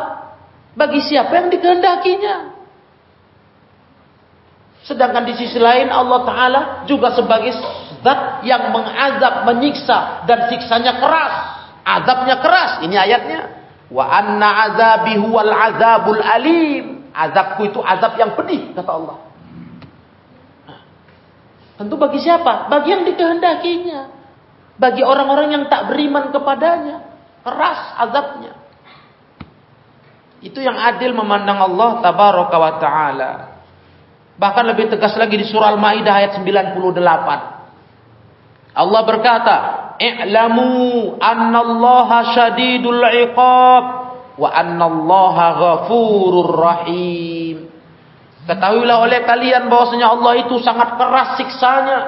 Bagi 0.73 1.03
siapa 1.03 1.31
yang 1.35 1.47
dikehendakinya. 1.51 2.55
Sedangkan 4.83 5.23
di 5.27 5.35
sisi 5.35 5.59
lain 5.59 5.87
Allah 5.87 6.19
Ta'ala 6.27 6.61
juga 6.87 7.11
sebagai 7.15 7.55
zat 8.03 8.43
yang 8.47 8.71
mengazab, 8.71 9.47
menyiksa. 9.51 10.27
Dan 10.27 10.47
siksanya 10.47 10.99
keras. 10.99 11.35
Azabnya 11.83 12.39
keras. 12.39 12.71
Ini 12.87 12.95
ayatnya. 12.95 13.41
Wa 13.91 14.07
anna 14.09 14.71
azabi 14.71 15.19
huwal 15.19 15.51
azabul 15.51 16.23
alim. 16.23 17.03
Azabku 17.11 17.67
itu 17.67 17.79
azab 17.83 18.15
yang 18.15 18.33
pedih, 18.33 18.71
kata 18.73 18.91
Allah. 18.91 19.17
Tentu 21.77 21.95
bagi 21.97 22.19
siapa? 22.21 22.69
Bagi 22.69 22.89
yang 22.95 23.03
dikehendakinya. 23.03 24.01
Bagi 24.77 25.05
orang-orang 25.05 25.53
yang 25.53 25.63
tak 25.69 25.91
beriman 25.91 26.33
kepadanya. 26.33 26.97
Keras 27.43 27.79
azabnya. 27.99 28.53
Itu 30.43 30.59
yang 30.59 30.75
adil 30.75 31.15
memandang 31.15 31.59
Allah 31.59 32.03
tabaraka 32.03 32.57
wa 32.59 32.73
ta'ala. 32.79 33.31
Bahkan 34.35 34.63
lebih 34.75 34.91
tegas 34.91 35.15
lagi 35.15 35.39
di 35.39 35.47
surah 35.47 35.71
Al-Maidah 35.77 36.13
ayat 36.19 36.31
98. 36.35 37.39
Allah 38.73 39.01
berkata, 39.05 39.55
"I'lamu 40.01 41.15
annallaha 41.21 42.33
syadidul 42.33 43.05
'iqab 43.05 43.85
wa 44.35 44.49
annallaha 44.49 45.45
ghafurur 45.53 46.51
rahim." 46.57 47.69
Ketahuilah 48.43 48.97
oleh 48.99 49.23
kalian 49.23 49.71
bahwasanya 49.71 50.11
Allah 50.11 50.33
itu 50.43 50.59
sangat 50.59 50.99
keras 50.99 51.39
siksanya. 51.39 51.99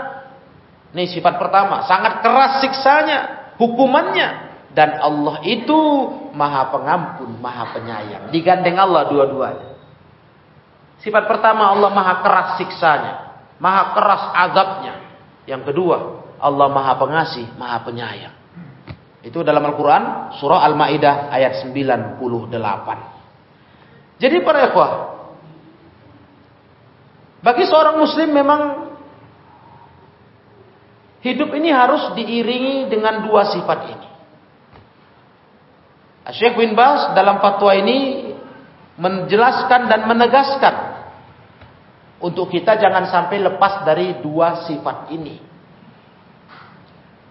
Ini 0.96 1.12
sifat 1.12 1.36
pertama, 1.36 1.84
sangat 1.92 2.24
keras 2.24 2.64
siksanya, 2.64 3.52
hukumannya. 3.60 4.48
Dan 4.72 4.96
Allah 4.96 5.44
itu 5.44 5.76
maha 6.32 6.72
pengampun, 6.72 7.36
maha 7.44 7.76
penyayang. 7.76 8.32
Digandeng 8.32 8.80
Allah 8.80 9.12
dua-duanya. 9.12 9.76
Sifat 11.04 11.28
pertama 11.28 11.68
Allah 11.68 11.92
maha 11.92 12.24
keras 12.24 12.50
siksanya. 12.64 13.44
Maha 13.60 13.92
keras 13.92 14.24
azabnya. 14.40 14.96
Yang 15.44 15.68
kedua, 15.72 16.24
Allah 16.40 16.68
maha 16.72 16.96
pengasih, 16.96 17.44
maha 17.60 17.84
penyayang. 17.84 18.36
Itu 19.20 19.44
dalam 19.44 19.68
Al-Quran, 19.68 20.32
surah 20.40 20.64
Al-Ma'idah 20.64 21.28
ayat 21.28 21.60
98. 21.60 22.24
Jadi 24.16 24.36
para 24.48 24.72
ikhwah, 24.72 24.92
bagi 27.44 27.68
seorang 27.68 28.00
muslim 28.00 28.32
memang 28.32 28.85
hidup 31.26 31.50
ini 31.58 31.74
harus 31.74 32.14
diiringi 32.14 32.86
dengan 32.86 33.26
dua 33.26 33.50
sifat 33.50 33.80
ini. 33.90 34.08
Syekh 36.30 36.58
bin 36.58 36.78
Bas 36.78 37.18
dalam 37.18 37.42
fatwa 37.42 37.74
ini 37.74 38.30
menjelaskan 39.02 39.90
dan 39.90 40.06
menegaskan 40.06 40.76
untuk 42.22 42.50
kita 42.50 42.78
jangan 42.78 43.10
sampai 43.10 43.42
lepas 43.42 43.82
dari 43.86 44.22
dua 44.22 44.66
sifat 44.70 45.10
ini. 45.14 45.36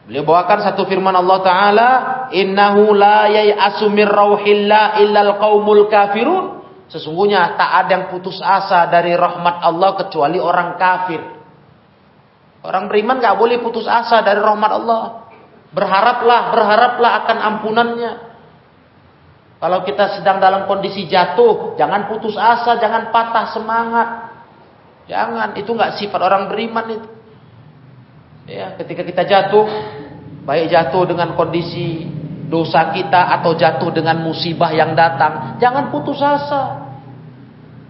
Beliau 0.05 0.29
bawakan 0.29 0.61
satu 0.61 0.85
firman 0.85 1.17
Allah 1.17 1.39
Ta'ala, 1.41 1.91
Innahu 2.37 2.93
la 2.93 3.25
yai'asu 3.33 3.89
min 3.89 4.05
rauhillah 4.05 5.01
illal 5.01 5.41
qaumul 5.41 5.89
kafirun. 5.89 6.61
Sesungguhnya 6.93 7.57
tak 7.57 7.71
ada 7.83 7.91
yang 7.91 8.05
putus 8.13 8.37
asa 8.45 8.85
dari 8.93 9.17
rahmat 9.17 9.65
Allah 9.65 9.97
kecuali 9.97 10.37
orang 10.37 10.77
kafir. 10.77 11.34
Orang 12.65 12.89
beriman 12.89 13.21
gak 13.21 13.37
boleh 13.37 13.61
putus 13.61 13.85
asa 13.85 14.25
dari 14.25 14.41
rahmat 14.41 14.73
Allah. 14.73 15.29
Berharaplah, 15.77 16.41
berharaplah 16.57 17.13
akan 17.25 17.39
ampunannya. 17.53 18.13
Kalau 19.61 19.85
kita 19.85 20.17
sedang 20.17 20.41
dalam 20.41 20.65
kondisi 20.65 21.05
jatuh, 21.05 21.77
jangan 21.77 22.09
putus 22.09 22.41
asa, 22.41 22.81
jangan 22.81 23.13
patah 23.13 23.53
semangat. 23.53 24.09
Jangan, 25.05 25.53
itu 25.61 25.77
gak 25.77 26.01
sifat 26.01 26.21
orang 26.25 26.49
beriman 26.49 26.87
itu. 26.89 27.09
Ya, 28.49 28.73
ketika 28.81 29.05
kita 29.05 29.29
jatuh, 29.29 29.69
baik 30.49 30.73
jatuh 30.73 31.05
dengan 31.05 31.37
kondisi 31.37 32.09
dosa 32.49 32.93
kita 32.93 33.41
atau 33.41 33.57
jatuh 33.57 33.93
dengan 33.93 34.25
musibah 34.25 34.73
yang 34.73 34.97
datang, 34.97 35.61
jangan 35.61 35.93
putus 35.93 36.21
asa 36.21 36.85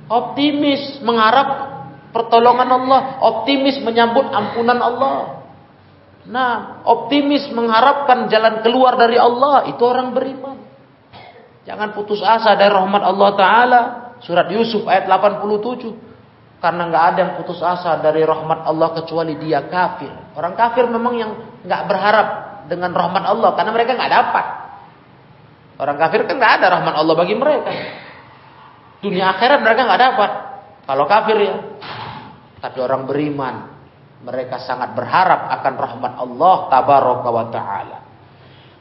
optimis 0.08 1.02
mengharap 1.02 1.73
pertolongan 2.14 2.70
Allah, 2.70 3.00
optimis 3.20 3.82
menyambut 3.82 4.30
ampunan 4.30 4.78
Allah. 4.78 5.42
Nah, 6.24 6.80
optimis 6.86 7.50
mengharapkan 7.52 8.30
jalan 8.30 8.62
keluar 8.62 8.94
dari 8.96 9.18
Allah, 9.18 9.66
itu 9.68 9.82
orang 9.82 10.14
beriman. 10.14 10.56
Jangan 11.66 11.92
putus 11.96 12.22
asa 12.22 12.54
dari 12.54 12.70
rahmat 12.70 13.02
Allah 13.02 13.30
Ta'ala. 13.34 13.80
Surat 14.22 14.48
Yusuf 14.48 14.86
ayat 14.88 15.10
87. 15.10 15.90
Karena 16.60 16.88
nggak 16.88 17.04
ada 17.12 17.18
yang 17.20 17.32
putus 17.36 17.60
asa 17.60 18.00
dari 18.00 18.24
rahmat 18.24 18.64
Allah 18.64 18.88
kecuali 18.96 19.36
dia 19.36 19.68
kafir. 19.68 20.32
Orang 20.32 20.56
kafir 20.56 20.88
memang 20.88 21.12
yang 21.12 21.30
nggak 21.60 21.82
berharap 21.84 22.28
dengan 22.72 22.88
rahmat 22.96 23.20
Allah 23.20 23.52
karena 23.52 23.70
mereka 23.72 23.92
nggak 23.92 24.12
dapat. 24.12 24.46
Orang 25.76 25.96
kafir 26.00 26.24
kan 26.24 26.40
nggak 26.40 26.52
ada 26.60 26.66
rahmat 26.80 26.94
Allah 26.96 27.14
bagi 27.20 27.36
mereka. 27.36 27.68
Dunia 29.04 29.36
akhirat 29.36 29.60
mereka 29.60 29.80
nggak 29.84 30.02
dapat. 30.08 30.30
Kalau 30.88 31.04
kafir 31.04 31.36
ya. 31.36 31.54
Tapi 32.64 32.80
orang 32.80 33.04
beriman, 33.04 33.76
mereka 34.24 34.56
sangat 34.64 34.96
berharap 34.96 35.52
akan 35.52 35.74
rahmat 35.76 36.12
Allah 36.16 36.56
tabaraka 36.72 37.28
wa 37.28 37.46
taala. 37.52 37.98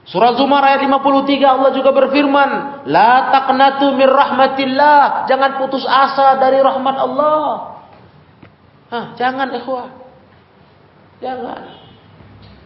Surah 0.07 0.39
Zumar 0.39 0.63
ayat 0.63 0.87
53 0.87 1.43
Allah 1.43 1.71
juga 1.75 1.91
berfirman, 1.91 2.83
"La 2.87 3.27
taqnatu 3.27 3.91
mir 3.99 4.07
rahmatillah." 4.07 5.27
Jangan 5.27 5.59
putus 5.59 5.83
asa 5.83 6.39
dari 6.39 6.63
rahmat 6.63 6.95
Allah. 6.95 7.47
Hah, 8.87 9.05
jangan 9.19 9.51
ikhwah. 9.51 9.91
Jangan. 11.19 11.61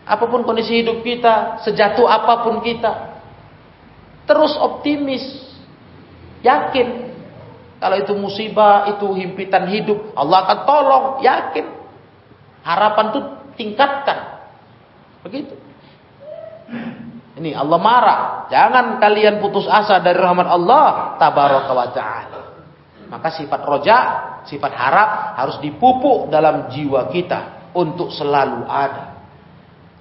Apa 0.05 0.25
pun 0.29 0.45
kondisi 0.45 0.85
hidup 0.85 1.01
kita, 1.01 1.65
sejatuh 1.65 2.05
apa 2.05 2.45
pun 2.45 2.61
kita, 2.61 2.93
terus 4.29 4.53
optimis. 4.53 5.49
Yakin 6.45 7.16
kalau 7.77 7.97
itu 8.01 8.13
musibah, 8.17 8.89
itu 8.89 9.05
himpitan 9.13 9.69
hidup, 9.69 10.17
Allah 10.17 10.49
akan 10.49 10.59
tolong, 10.65 11.05
yakin. 11.21 11.65
Harapan 12.65 13.05
itu 13.13 13.19
tingkatkan. 13.53 14.49
Begitu. 15.21 15.53
Ini 17.37 17.53
Allah 17.53 17.77
marah. 17.77 18.21
Jangan 18.49 18.97
kalian 18.97 19.37
putus 19.37 19.69
asa 19.69 20.01
dari 20.01 20.17
rahmat 20.17 20.49
Allah 20.49 20.85
tabaraka 21.21 21.71
wa 21.71 21.87
taala. 21.93 22.41
Maka 23.07 23.29
sifat 23.31 23.61
roja, 23.63 23.97
sifat 24.49 24.73
harap 24.73 25.37
harus 25.37 25.61
dipupuk 25.61 26.33
dalam 26.33 26.67
jiwa 26.73 27.07
kita 27.13 27.71
untuk 27.77 28.09
selalu 28.09 28.65
ada. 28.67 29.21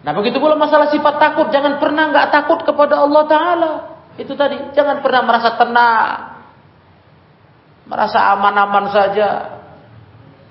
Nah 0.01 0.13
begitu 0.17 0.41
pula 0.41 0.57
masalah 0.57 0.89
sifat 0.89 1.21
takut. 1.21 1.53
Jangan 1.53 1.77
pernah 1.77 2.09
nggak 2.09 2.29
takut 2.33 2.65
kepada 2.65 3.05
Allah 3.05 3.23
Taala. 3.29 3.73
Itu 4.17 4.33
tadi. 4.35 4.73
Jangan 4.75 5.05
pernah 5.05 5.23
merasa 5.23 5.55
tenang 5.61 6.26
merasa 7.87 8.35
aman-aman 8.35 8.87
saja. 8.91 9.29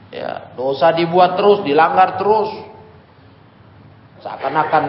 Ya, 0.09 0.55
dosa 0.55 0.95
dibuat 0.95 1.35
terus, 1.35 1.59
dilanggar 1.67 2.15
terus. 2.15 2.51
Seakan-akan 4.23 4.83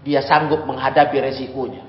dia 0.00 0.24
sanggup 0.24 0.64
menghadapi 0.64 1.16
resikonya. 1.20 1.84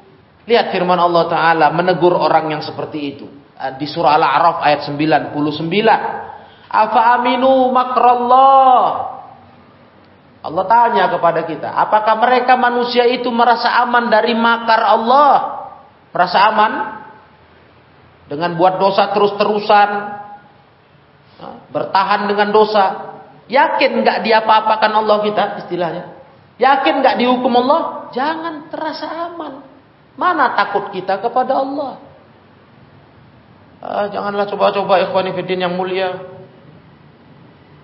Lihat 0.46 0.70
firman 0.70 1.00
Allah 1.00 1.26
Ta'ala 1.26 1.68
menegur 1.74 2.14
orang 2.14 2.54
yang 2.54 2.62
seperti 2.62 3.00
itu. 3.16 3.26
Eh, 3.56 3.74
di 3.80 3.88
surah 3.88 4.20
Al-A'raf 4.20 4.58
ayat 4.62 4.84
99. 4.86 5.32
Afa 6.70 7.02
aminu 7.18 7.72
makrallah. 7.72 9.16
Allah 10.46 10.66
tanya 10.70 11.10
kepada 11.10 11.42
kita, 11.42 11.74
apakah 11.74 12.22
mereka 12.22 12.54
manusia 12.54 13.02
itu 13.10 13.34
merasa 13.34 13.82
aman 13.82 14.14
dari 14.14 14.38
makar 14.38 14.78
Allah? 14.78 15.34
Merasa 16.14 16.38
aman 16.54 16.72
dengan 18.26 18.58
buat 18.58 18.82
dosa 18.82 19.14
terus-terusan, 19.14 19.90
bertahan 21.70 22.26
dengan 22.30 22.50
dosa. 22.50 22.86
Yakin 23.46 24.02
nggak 24.02 24.26
diapa-apakan 24.26 24.92
Allah 25.06 25.18
kita 25.22 25.44
istilahnya? 25.66 26.04
Yakin 26.58 27.04
nggak 27.04 27.16
dihukum 27.22 27.54
Allah? 27.62 28.10
Jangan 28.10 28.74
terasa 28.74 29.08
aman. 29.30 29.62
Mana 30.16 30.56
takut 30.56 30.90
kita 30.96 31.20
kepada 31.22 31.60
Allah? 31.60 32.02
Ah, 33.86 34.08
janganlah 34.10 34.50
coba-coba 34.50 34.98
ikhwan 35.04 35.30
yang 35.30 35.78
mulia. 35.78 36.16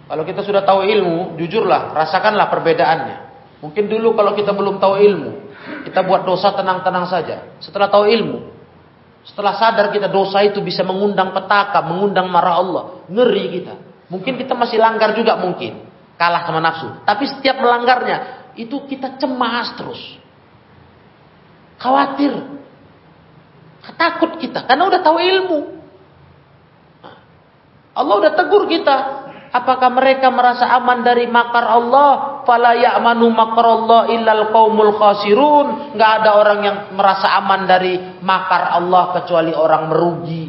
Kalau 0.09 0.23
kita 0.27 0.41
sudah 0.43 0.65
tahu 0.65 0.83
ilmu, 0.83 1.37
jujurlah, 1.37 1.93
rasakanlah 1.93 2.51
perbedaannya. 2.51 3.17
Mungkin 3.61 3.85
dulu 3.87 4.17
kalau 4.17 4.33
kita 4.33 4.51
belum 4.51 4.81
tahu 4.81 4.97
ilmu, 4.97 5.31
kita 5.87 6.01
buat 6.03 6.25
dosa 6.25 6.51
tenang-tenang 6.57 7.05
saja. 7.05 7.55
Setelah 7.61 7.87
tahu 7.87 8.09
ilmu, 8.09 8.50
setelah 9.21 9.53
sadar 9.53 9.93
kita 9.93 10.09
dosa 10.09 10.41
itu 10.41 10.59
bisa 10.65 10.81
mengundang 10.81 11.29
petaka, 11.29 11.85
mengundang 11.85 12.25
marah 12.29 12.55
Allah, 12.57 12.83
ngeri 13.05 13.45
kita. 13.61 13.73
Mungkin 14.09 14.33
kita 14.35 14.57
masih 14.57 14.81
langgar 14.81 15.13
juga 15.13 15.37
mungkin, 15.37 15.85
kalah 16.17 16.43
sama 16.43 16.59
nafsu. 16.59 17.05
Tapi 17.05 17.23
setiap 17.29 17.61
melanggarnya, 17.61 18.49
itu 18.57 18.81
kita 18.89 19.21
cemas 19.21 19.77
terus. 19.77 20.01
Khawatir. 21.77 22.33
Takut 23.97 24.37
kita, 24.37 24.65
karena 24.65 24.83
udah 24.89 25.01
tahu 25.01 25.17
ilmu. 25.17 25.59
Allah 27.91 28.15
udah 28.23 28.31
tegur 28.37 28.69
kita. 28.69 28.97
Apakah 29.51 29.91
mereka 29.91 30.31
merasa 30.31 30.63
aman 30.79 31.03
dari 31.03 31.27
makar 31.27 31.65
Allah? 31.67 32.30
Fala 32.43 32.77
ya'manu 32.77 33.29
makarallah 33.31 34.11
illal 34.11 34.49
qaumul 34.49 34.95
khasirun. 34.97 35.95
Enggak 35.95 36.11
ada 36.23 36.31
orang 36.37 36.59
yang 36.61 36.77
merasa 36.95 37.27
aman 37.41 37.65
dari 37.69 37.97
makar 38.21 38.75
Allah 38.77 39.15
kecuali 39.21 39.53
orang 39.53 39.83
merugi. 39.89 40.45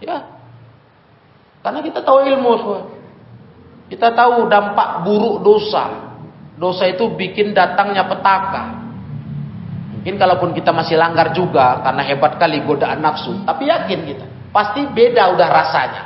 Ya. 0.00 0.18
Karena 1.60 1.80
kita 1.84 2.00
tahu 2.00 2.24
ilmu, 2.24 2.52
Kita 3.90 4.14
tahu 4.14 4.46
dampak 4.46 5.02
buruk 5.02 5.42
dosa. 5.42 6.14
Dosa 6.54 6.86
itu 6.86 7.10
bikin 7.16 7.52
datangnya 7.52 8.06
petaka. 8.06 8.80
Mungkin 10.00 10.16
kalaupun 10.16 10.56
kita 10.56 10.72
masih 10.72 10.96
langgar 10.96 11.36
juga 11.36 11.84
karena 11.84 12.00
hebat 12.08 12.40
kali 12.40 12.64
godaan 12.64 13.04
nafsu, 13.04 13.44
tapi 13.44 13.68
yakin 13.68 14.00
kita 14.08 14.26
pasti 14.48 14.88
beda 14.88 15.36
udah 15.36 15.48
rasanya. 15.52 16.02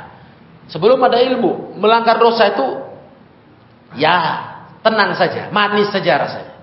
Sebelum 0.67 0.97
ada 0.99 1.21
ilmu, 1.21 1.77
melanggar 1.77 2.17
dosa 2.17 2.49
itu 2.49 2.65
ya 3.97 4.17
tenang 4.85 5.17
saja, 5.17 5.49
manis 5.49 5.89
saja 5.89 6.21
rasanya. 6.21 6.55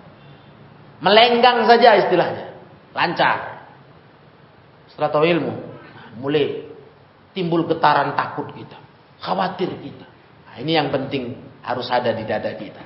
Melenggang 1.02 1.66
saja 1.66 1.98
istilahnya, 2.06 2.54
lancar. 2.94 3.66
Setelah 4.86 5.10
tahu 5.10 5.24
ilmu, 5.26 5.52
mulai 6.22 6.70
timbul 7.34 7.66
getaran 7.66 8.14
takut 8.14 8.54
kita, 8.54 8.78
khawatir 9.18 9.72
kita. 9.82 10.06
Nah, 10.46 10.56
ini 10.62 10.78
yang 10.78 10.94
penting 10.94 11.34
harus 11.66 11.90
ada 11.90 12.14
di 12.14 12.22
dada 12.22 12.54
kita. 12.54 12.82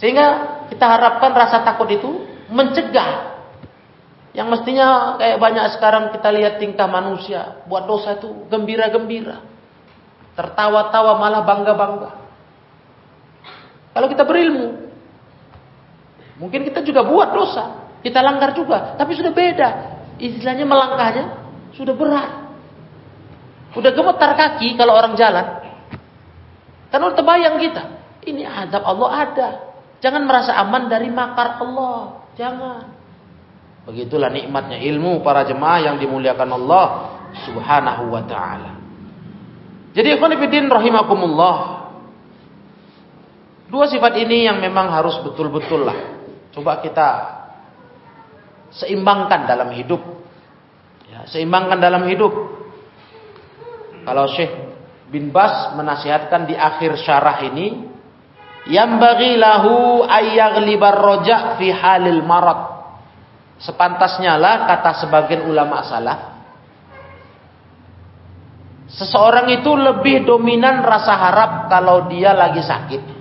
Sehingga 0.00 0.26
kita 0.72 0.86
harapkan 0.88 1.36
rasa 1.36 1.60
takut 1.60 1.90
itu 1.92 2.24
mencegah 2.48 3.30
yang 4.30 4.46
mestinya 4.46 5.18
kayak 5.18 5.42
banyak 5.42 5.64
sekarang 5.74 6.14
kita 6.14 6.30
lihat 6.30 6.62
tingkah 6.62 6.86
manusia 6.86 7.66
buat 7.66 7.84
dosa 7.84 8.14
itu 8.14 8.46
gembira-gembira. 8.46 9.42
Tertawa-tawa 10.38 11.18
malah 11.18 11.42
bangga-bangga. 11.42 12.10
Kalau 13.90 14.06
kita 14.06 14.22
berilmu, 14.22 14.90
mungkin 16.38 16.62
kita 16.66 16.82
juga 16.86 17.02
buat 17.06 17.34
dosa. 17.34 17.90
Kita 18.00 18.24
langgar 18.24 18.56
juga, 18.56 18.96
tapi 18.96 19.12
sudah 19.12 19.32
beda. 19.34 19.68
Istilahnya 20.16 20.64
melangkahnya 20.64 21.24
sudah 21.76 21.92
berat. 21.92 22.32
Udah 23.76 23.92
gemetar 23.92 24.34
kaki 24.34 24.74
kalau 24.74 24.96
orang 24.96 25.14
jalan. 25.14 25.46
Karena 26.90 27.04
udah 27.06 27.18
terbayang 27.18 27.56
kita. 27.60 27.82
Ini 28.26 28.42
azab 28.44 28.82
Allah 28.82 29.10
ada. 29.14 29.48
Jangan 30.00 30.22
merasa 30.26 30.56
aman 30.58 30.88
dari 30.90 31.12
makar 31.12 31.60
Allah. 31.60 32.24
Jangan. 32.34 32.84
Begitulah 33.86 34.28
nikmatnya 34.32 34.80
ilmu 34.80 35.24
para 35.24 35.44
jemaah 35.44 35.92
yang 35.92 35.96
dimuliakan 35.96 36.50
Allah 36.56 36.86
subhanahu 37.46 38.12
wa 38.12 38.22
ta'ala. 38.26 38.72
Jadi 39.94 40.08
ikhwanifidin 40.18 40.68
rahimakumullah. 40.68 41.79
Dua 43.70 43.86
sifat 43.86 44.18
ini 44.18 44.50
yang 44.50 44.58
memang 44.58 44.90
harus 44.90 45.22
betul-betul 45.22 45.86
lah. 45.86 46.18
Coba 46.50 46.82
kita 46.82 47.08
seimbangkan 48.74 49.46
dalam 49.46 49.70
hidup. 49.70 50.02
Ya, 51.06 51.22
seimbangkan 51.30 51.78
dalam 51.78 52.02
hidup. 52.10 52.34
Kalau 54.02 54.26
Syekh 54.34 54.50
bin 55.14 55.30
Bas 55.30 55.70
menasihatkan 55.78 56.50
di 56.50 56.58
akhir 56.58 56.98
syarah 56.98 57.46
ini, 57.46 57.86
yang 58.66 58.98
bagi 58.98 59.38
lahu 59.38 60.02
ayyaghlibar 60.02 60.98
roja 60.98 61.54
fi 61.54 61.70
halil 61.70 62.26
marat. 62.26 62.82
Sepantasnya 63.62 64.34
lah 64.34 64.64
kata 64.64 65.04
sebagian 65.04 65.44
ulama 65.44 65.84
salaf 65.84 66.30
Seseorang 68.90 69.52
itu 69.52 69.70
lebih 69.70 70.26
dominan 70.26 70.82
rasa 70.82 71.14
harap 71.14 71.70
kalau 71.70 72.10
dia 72.10 72.34
lagi 72.34 72.58
sakit. 72.58 73.19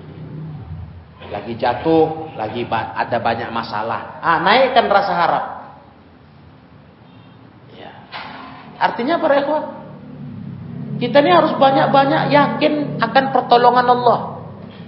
Lagi 1.30 1.54
jatuh, 1.58 2.34
lagi 2.34 2.66
ada 2.70 3.18
banyak 3.22 3.50
masalah. 3.54 4.18
Ah, 4.22 4.42
naikkan 4.42 4.90
rasa 4.90 5.14
harap. 5.14 5.46
Ya. 7.78 7.92
Artinya 8.82 9.22
apa 9.22 9.28
ya, 9.38 9.44
Kita 11.00 11.18
ini 11.24 11.32
harus 11.32 11.54
banyak-banyak 11.56 12.34
yakin 12.34 12.74
akan 13.00 13.26
pertolongan 13.32 13.88
Allah. 13.88 14.20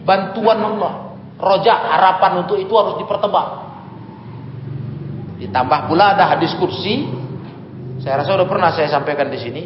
Bantuan 0.02 0.60
Allah. 0.60 0.94
Rojak, 1.38 1.78
harapan 1.78 2.46
untuk 2.46 2.58
itu 2.58 2.74
harus 2.74 2.98
dipertebak. 3.00 3.48
Ditambah 5.40 5.80
pula 5.90 6.18
ada 6.18 6.36
hadis 6.36 6.54
kursi. 6.58 7.06
Saya 8.02 8.22
rasa 8.22 8.34
sudah 8.34 8.50
pernah 8.50 8.74
saya 8.74 8.90
sampaikan 8.90 9.30
di 9.30 9.38
sini 9.38 9.64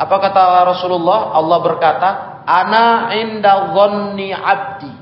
apa 0.00 0.16
kata 0.16 0.64
Rasulullah? 0.64 1.36
Allah 1.36 1.58
berkata, 1.60 2.08
"Ana 2.48 3.12
inda 3.20 3.76
dhanni 3.76 4.32
'abdi." 4.32 4.92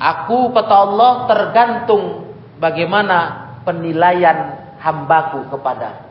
Aku 0.00 0.48
kata 0.56 0.74
Allah 0.88 1.12
tergantung 1.28 2.32
bagaimana 2.56 3.52
penilaian 3.68 4.72
hambaku 4.80 5.52
kepada. 5.52 6.08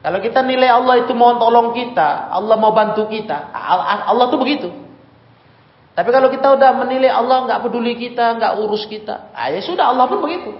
Kalau 0.00 0.22
kita 0.22 0.40
nilai 0.40 0.70
Allah 0.72 1.04
itu 1.04 1.12
mau 1.12 1.36
tolong 1.36 1.76
kita, 1.76 2.32
Allah 2.32 2.56
mau 2.56 2.72
bantu 2.72 3.04
kita, 3.10 3.52
Allah 3.52 4.32
tuh 4.32 4.40
begitu. 4.40 4.70
Tapi 5.92 6.08
kalau 6.12 6.28
kita 6.32 6.56
udah 6.56 6.70
menilai 6.76 7.12
Allah 7.12 7.44
nggak 7.44 7.60
peduli 7.68 7.96
kita, 8.00 8.36
nggak 8.40 8.52
urus 8.60 8.88
kita, 8.88 9.32
ah, 9.36 9.48
ya 9.52 9.60
sudah 9.60 9.92
Allah 9.92 10.08
pun 10.08 10.24
begitu. 10.24 10.56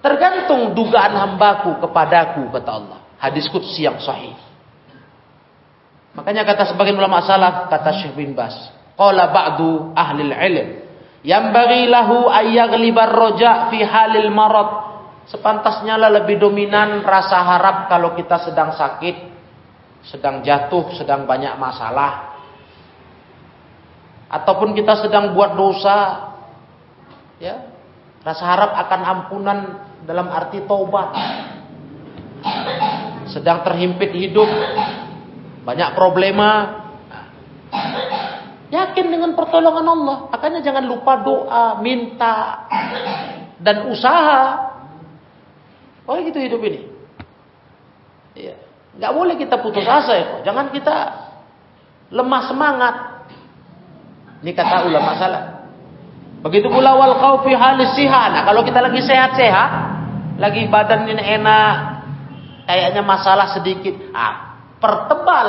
Tergantung 0.00 0.74
dugaan 0.74 1.12
hambaku 1.18 1.82
kepadaku, 1.82 2.50
kata 2.54 2.70
Allah. 2.70 2.98
Hadis 3.18 3.50
kudsi 3.50 3.84
yang 3.84 3.98
sahih. 3.98 4.32
Makanya 6.14 6.42
kata 6.42 6.74
sebagian 6.74 6.98
ulama 6.98 7.22
salaf, 7.22 7.70
kata 7.70 7.90
Syekh 8.02 8.18
bin 8.18 8.34
Bas. 8.34 8.79
Qala 9.00 9.32
ba'du 9.32 9.96
ahli 9.96 10.28
ilm. 10.28 10.68
Yang 11.24 11.44
bagi 11.56 11.88
lahu 11.88 12.28
ayyaglibar 12.28 13.08
roja 13.08 13.72
fi 13.72 13.80
halil 13.80 14.28
marad. 14.28 14.92
Sepantasnya 15.24 15.96
lah 15.96 16.12
lebih 16.12 16.36
dominan 16.36 17.00
rasa 17.00 17.40
harap 17.40 17.88
kalau 17.88 18.12
kita 18.12 18.44
sedang 18.44 18.76
sakit, 18.76 19.16
sedang 20.04 20.44
jatuh, 20.44 20.92
sedang 21.00 21.24
banyak 21.24 21.56
masalah. 21.56 22.36
Ataupun 24.28 24.76
kita 24.76 25.00
sedang 25.00 25.32
buat 25.32 25.56
dosa, 25.56 25.96
ya, 27.40 27.72
rasa 28.20 28.44
harap 28.44 28.76
akan 28.84 29.00
ampunan 29.00 29.58
dalam 30.04 30.28
arti 30.28 30.60
taubat. 30.68 31.08
Sedang 33.32 33.64
terhimpit 33.64 34.12
hidup, 34.12 34.48
banyak 35.64 35.88
problema. 35.96 36.80
Yakin 38.70 39.06
dengan 39.10 39.34
pertolongan 39.34 39.86
Allah. 39.86 40.16
Makanya 40.30 40.62
jangan 40.62 40.86
lupa 40.86 41.18
doa, 41.26 41.82
minta, 41.82 42.66
dan 43.58 43.90
usaha. 43.90 44.70
Oh 46.06 46.14
gitu 46.22 46.38
hidup 46.38 46.62
ini. 46.62 46.86
Iya. 48.38 48.54
Gak 48.98 49.12
boleh 49.14 49.34
kita 49.38 49.58
putus 49.58 49.86
asa 49.86 50.14
ya. 50.14 50.26
Jangan 50.46 50.70
kita 50.70 50.96
lemah 52.10 52.42
semangat. 52.46 52.94
Ini 54.42 54.50
kata 54.54 54.86
ulama 54.86 55.12
salah. 55.18 55.44
Begitu 56.40 56.72
pula 56.72 56.96
wal 56.96 57.14
khaufi 57.20 57.52
halis 57.52 57.92
sihana. 57.94 58.42
Kalau 58.48 58.64
kita 58.64 58.80
lagi 58.80 59.04
sehat-sehat, 59.04 59.70
lagi 60.40 60.64
badan 60.72 61.04
ini 61.04 61.20
enak, 61.20 61.74
kayaknya 62.64 63.02
masalah 63.04 63.52
sedikit. 63.52 63.92
Ah, 64.16 64.56
pertebal 64.80 65.48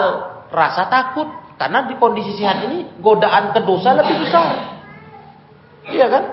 rasa 0.52 0.92
takut. 0.92 1.41
Karena 1.62 1.86
di 1.86 1.94
kondisi 2.02 2.34
sehat 2.42 2.66
ini 2.66 2.98
godaan 2.98 3.54
ke 3.54 3.62
dosa 3.62 3.94
lebih 3.94 4.18
besar. 4.26 4.82
Iya 5.94 6.10
kan? 6.10 6.24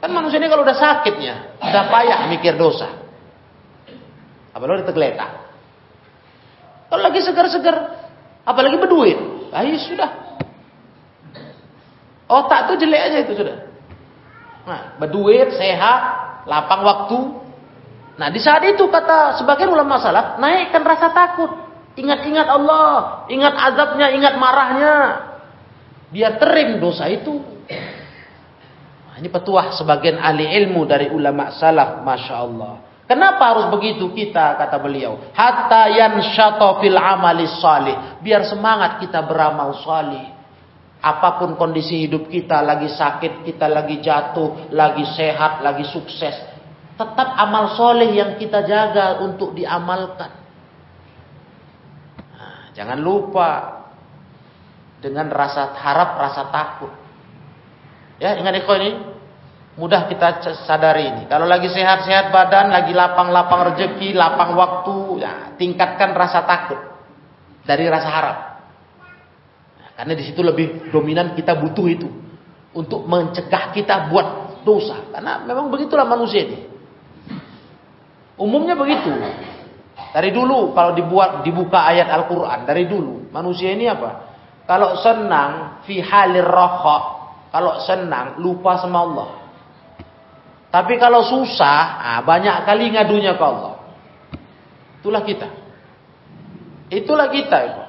Kan 0.00 0.08
manusia 0.08 0.40
ini 0.40 0.48
kalau 0.48 0.64
udah 0.64 0.72
sakitnya, 0.72 1.60
udah 1.60 1.84
payah 1.92 2.32
mikir 2.32 2.56
dosa. 2.56 2.88
Apalagi 4.56 4.88
tergeletak. 4.88 5.52
Kalau 6.88 7.02
lagi 7.04 7.20
segar-segar, 7.20 8.08
apalagi 8.48 8.80
berduit, 8.80 9.52
ah, 9.52 9.60
sudah. 9.60 10.10
Otak 12.24 12.72
tuh 12.72 12.80
jelek 12.80 13.02
aja 13.04 13.18
itu 13.20 13.36
sudah. 13.36 13.68
Nah, 14.64 14.96
berduit, 14.96 15.52
sehat, 15.60 16.00
lapang 16.48 16.80
waktu. 16.88 17.18
Nah, 18.16 18.32
di 18.32 18.40
saat 18.40 18.64
itu 18.64 18.88
kata 18.88 19.36
sebagian 19.36 19.68
ulama 19.68 20.00
salaf, 20.00 20.40
naikkan 20.40 20.80
rasa 20.88 21.12
takut. 21.12 21.67
Ingat-ingat 21.98 22.46
Allah, 22.46 23.26
ingat 23.26 23.54
azabnya, 23.58 24.14
ingat 24.14 24.38
marahnya. 24.38 24.94
Biar 26.14 26.38
tering 26.38 26.78
dosa 26.78 27.10
itu. 27.10 27.42
Nah, 29.10 29.18
ini 29.18 29.26
petuah 29.26 29.74
sebagian 29.74 30.22
ahli 30.22 30.46
ilmu 30.62 30.86
dari 30.86 31.10
ulama 31.10 31.50
salaf, 31.50 32.06
masya 32.06 32.34
Allah. 32.38 32.74
Kenapa 33.10 33.50
harus 33.50 33.66
begitu 33.74 34.14
kita 34.14 34.54
kata 34.62 34.78
beliau? 34.78 35.32
Hatta 35.34 35.90
yanshata 35.90 36.78
fil 36.78 36.94
amali 36.94 37.50
salih. 37.58 38.22
Biar 38.22 38.46
semangat 38.46 39.02
kita 39.02 39.26
beramal 39.26 39.82
salih. 39.82 40.38
Apa 41.02 41.42
pun 41.42 41.58
kondisi 41.58 42.06
hidup 42.06 42.30
kita, 42.30 42.62
lagi 42.62 42.90
sakit, 42.94 43.42
kita 43.42 43.66
lagi 43.66 43.98
jatuh, 43.98 44.70
lagi 44.70 45.02
sehat, 45.18 45.66
lagi 45.66 45.82
sukses. 45.88 46.36
Tetap 46.94 47.28
amal 47.38 47.74
soleh 47.74 48.14
yang 48.14 48.38
kita 48.38 48.62
jaga 48.66 49.18
untuk 49.22 49.54
diamalkan. 49.54 50.37
Jangan 52.78 52.98
lupa 53.02 53.50
dengan 55.02 55.26
rasa 55.34 55.74
harap, 55.74 56.14
rasa 56.14 56.46
takut. 56.54 56.94
Ya, 58.22 58.38
ingat 58.38 58.54
ikhwan 58.62 58.78
ini 58.86 58.92
mudah 59.74 60.06
kita 60.06 60.46
sadari 60.62 61.10
ini. 61.10 61.22
Kalau 61.26 61.50
lagi 61.50 61.66
sehat-sehat 61.66 62.30
badan, 62.30 62.70
lagi 62.70 62.94
lapang-lapang 62.94 63.74
rezeki, 63.74 64.14
lapang 64.14 64.54
waktu, 64.54 65.26
ya, 65.26 65.58
tingkatkan 65.58 66.14
rasa 66.14 66.46
takut 66.46 66.78
dari 67.66 67.90
rasa 67.90 68.08
harap. 68.14 68.38
Nah, 69.74 69.90
karena 69.98 70.14
di 70.14 70.22
situ 70.22 70.38
lebih 70.46 70.94
dominan 70.94 71.34
kita 71.34 71.58
butuh 71.58 71.86
itu 71.90 72.06
untuk 72.78 73.02
mencegah 73.10 73.74
kita 73.74 74.06
buat 74.06 74.62
dosa. 74.62 75.02
Karena 75.10 75.42
memang 75.42 75.66
begitulah 75.66 76.06
manusia 76.06 76.46
ini. 76.46 76.62
Umumnya 78.38 78.78
begitu. 78.78 79.10
Dari 80.08 80.32
dulu 80.32 80.72
kalau 80.72 80.96
dibuat 80.96 81.44
dibuka 81.44 81.84
ayat 81.84 82.08
Al-Qur'an 82.08 82.64
dari 82.64 82.88
dulu, 82.88 83.28
manusia 83.28 83.72
ini 83.72 83.84
apa? 83.84 84.28
Kalau 84.64 84.96
senang 85.00 85.80
fi 85.84 86.00
halir 86.00 86.44
rohok, 86.44 87.02
kalau 87.52 87.80
senang 87.84 88.40
lupa 88.40 88.76
sama 88.80 88.98
Allah. 89.04 89.28
Tapi 90.68 91.00
kalau 91.00 91.24
susah, 91.24 91.80
ah, 92.04 92.20
banyak 92.20 92.68
kali 92.68 92.92
ngadunya 92.92 93.40
ke 93.40 93.44
Allah. 93.44 93.74
Itulah 95.00 95.24
kita. 95.24 95.48
Itulah 96.92 97.28
kita. 97.32 97.56
Itu. 97.64 97.82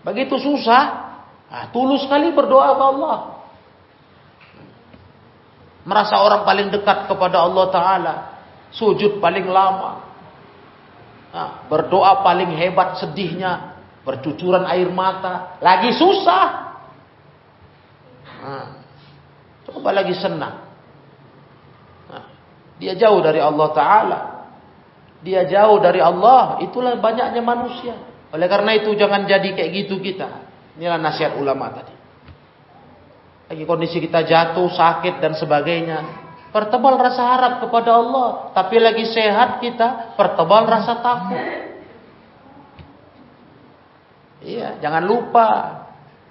Begitu 0.00 0.40
susah, 0.40 0.82
ah, 1.52 1.64
tulus 1.68 2.08
sekali 2.08 2.32
berdoa 2.32 2.72
ke 2.72 2.84
Allah. 2.96 3.16
Merasa 5.84 6.20
orang 6.20 6.44
paling 6.48 6.68
dekat 6.72 7.08
kepada 7.08 7.44
Allah 7.44 7.66
Ta'ala. 7.68 8.14
Sujud 8.72 9.20
paling 9.20 9.48
lama. 9.48 10.09
Nah, 11.30 11.66
berdoa 11.70 12.26
paling 12.26 12.54
hebat 12.58 12.98
sedihnya. 12.98 13.78
Bercucuran 14.02 14.66
air 14.66 14.90
mata. 14.90 15.60
Lagi 15.62 15.94
susah. 15.94 16.46
Nah, 18.40 18.66
coba 19.68 19.90
lagi 19.94 20.16
senang. 20.16 20.70
Dia 22.80 22.96
jauh 22.96 23.20
dari 23.20 23.36
Allah 23.38 23.68
Ta'ala. 23.76 24.20
Dia 25.20 25.44
jauh 25.44 25.76
dari 25.84 26.00
Allah. 26.00 26.64
Itulah 26.64 26.96
banyaknya 26.96 27.44
manusia. 27.44 27.94
Oleh 28.32 28.48
karena 28.48 28.72
itu 28.72 28.96
jangan 28.96 29.28
jadi 29.28 29.52
kayak 29.52 29.70
gitu 29.84 30.00
kita. 30.00 30.48
Inilah 30.80 30.96
nasihat 30.96 31.36
ulama 31.36 31.68
tadi. 31.76 31.92
Lagi 33.52 33.64
kondisi 33.68 34.00
kita 34.00 34.24
jatuh, 34.24 34.72
sakit 34.72 35.20
dan 35.20 35.36
sebagainya. 35.36 36.19
Pertebal 36.50 36.98
rasa 36.98 37.22
harap 37.30 37.62
kepada 37.62 37.94
Allah. 37.94 38.50
Tapi 38.50 38.82
lagi 38.82 39.06
sehat 39.06 39.62
kita, 39.62 40.18
pertebal 40.18 40.66
rasa 40.66 40.98
takut. 40.98 41.38
Iya, 44.42 44.82
jangan 44.82 45.04
lupa. 45.06 45.48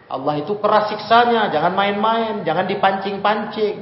Allah 0.09 0.41
itu 0.41 0.57
keras 0.57 0.89
siksanya, 0.91 1.53
jangan 1.53 1.71
main-main, 1.71 2.41
jangan 2.43 2.65
dipancing-pancing. 2.65 3.77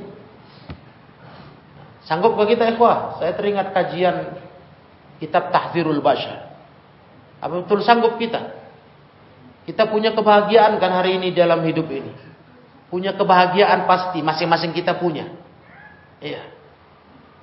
Sanggup 2.03 2.35
ke 2.38 2.53
kita 2.53 2.75
ikhwah? 2.75 3.17
Saya 3.17 3.33
teringat 3.33 3.71
kajian 3.71 4.38
kitab 5.17 5.49
Tahzirul 5.49 6.03
Bashar. 6.03 6.53
Apa 7.41 7.63
betul 7.63 7.81
sanggup 7.81 8.19
kita? 8.19 8.53
Kita 9.63 9.88
punya 9.91 10.15
kebahagiaan 10.15 10.79
kan 10.79 10.91
hari 10.95 11.19
ini 11.19 11.35
dalam 11.35 11.63
hidup 11.65 11.88
ini. 11.91 12.11
Punya 12.88 13.15
kebahagiaan 13.15 13.83
pasti, 13.83 14.23
masing-masing 14.23 14.71
kita 14.71 14.95
punya. 14.95 15.46
Iya. 16.22 16.41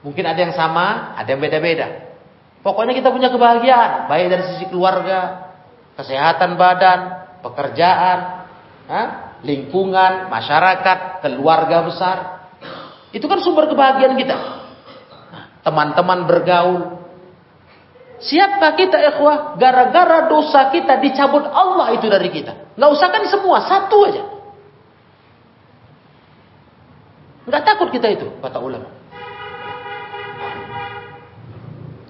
Mungkin 0.04 0.24
ada 0.26 0.36
yang 0.36 0.52
sama, 0.52 1.16
ada 1.16 1.28
yang 1.30 1.40
beda-beda. 1.40 2.16
Pokoknya 2.60 2.96
kita 2.96 3.12
punya 3.12 3.28
kebahagiaan, 3.28 4.08
baik 4.08 4.26
dari 4.32 4.44
sisi 4.52 4.64
keluarga, 4.68 5.52
kesehatan 6.00 6.56
badan, 6.56 7.00
pekerjaan, 7.44 8.18
lingkungan, 9.44 10.32
masyarakat, 10.32 11.24
keluarga 11.24 11.76
besar. 11.84 12.16
Itu 13.12 13.28
kan 13.30 13.40
sumber 13.44 13.68
kebahagiaan 13.70 14.16
kita. 14.16 14.36
Teman-teman 15.64 16.28
bergaul. 16.28 17.04
Siapa 18.20 18.76
kita 18.76 18.96
ikhwah? 19.12 19.60
Gara-gara 19.60 20.28
dosa 20.28 20.72
kita 20.72 21.00
dicabut 21.00 21.44
Allah 21.44 21.92
itu 21.96 22.08
dari 22.08 22.32
kita. 22.32 22.76
Nggak 22.76 22.90
usah 22.90 23.08
kan 23.12 23.22
semua, 23.28 23.58
satu 23.64 23.98
aja. 24.08 24.33
Nggak 27.44 27.62
takut 27.64 27.88
kita 27.92 28.08
itu, 28.08 28.26
kata 28.40 28.58
ulama. 28.60 28.88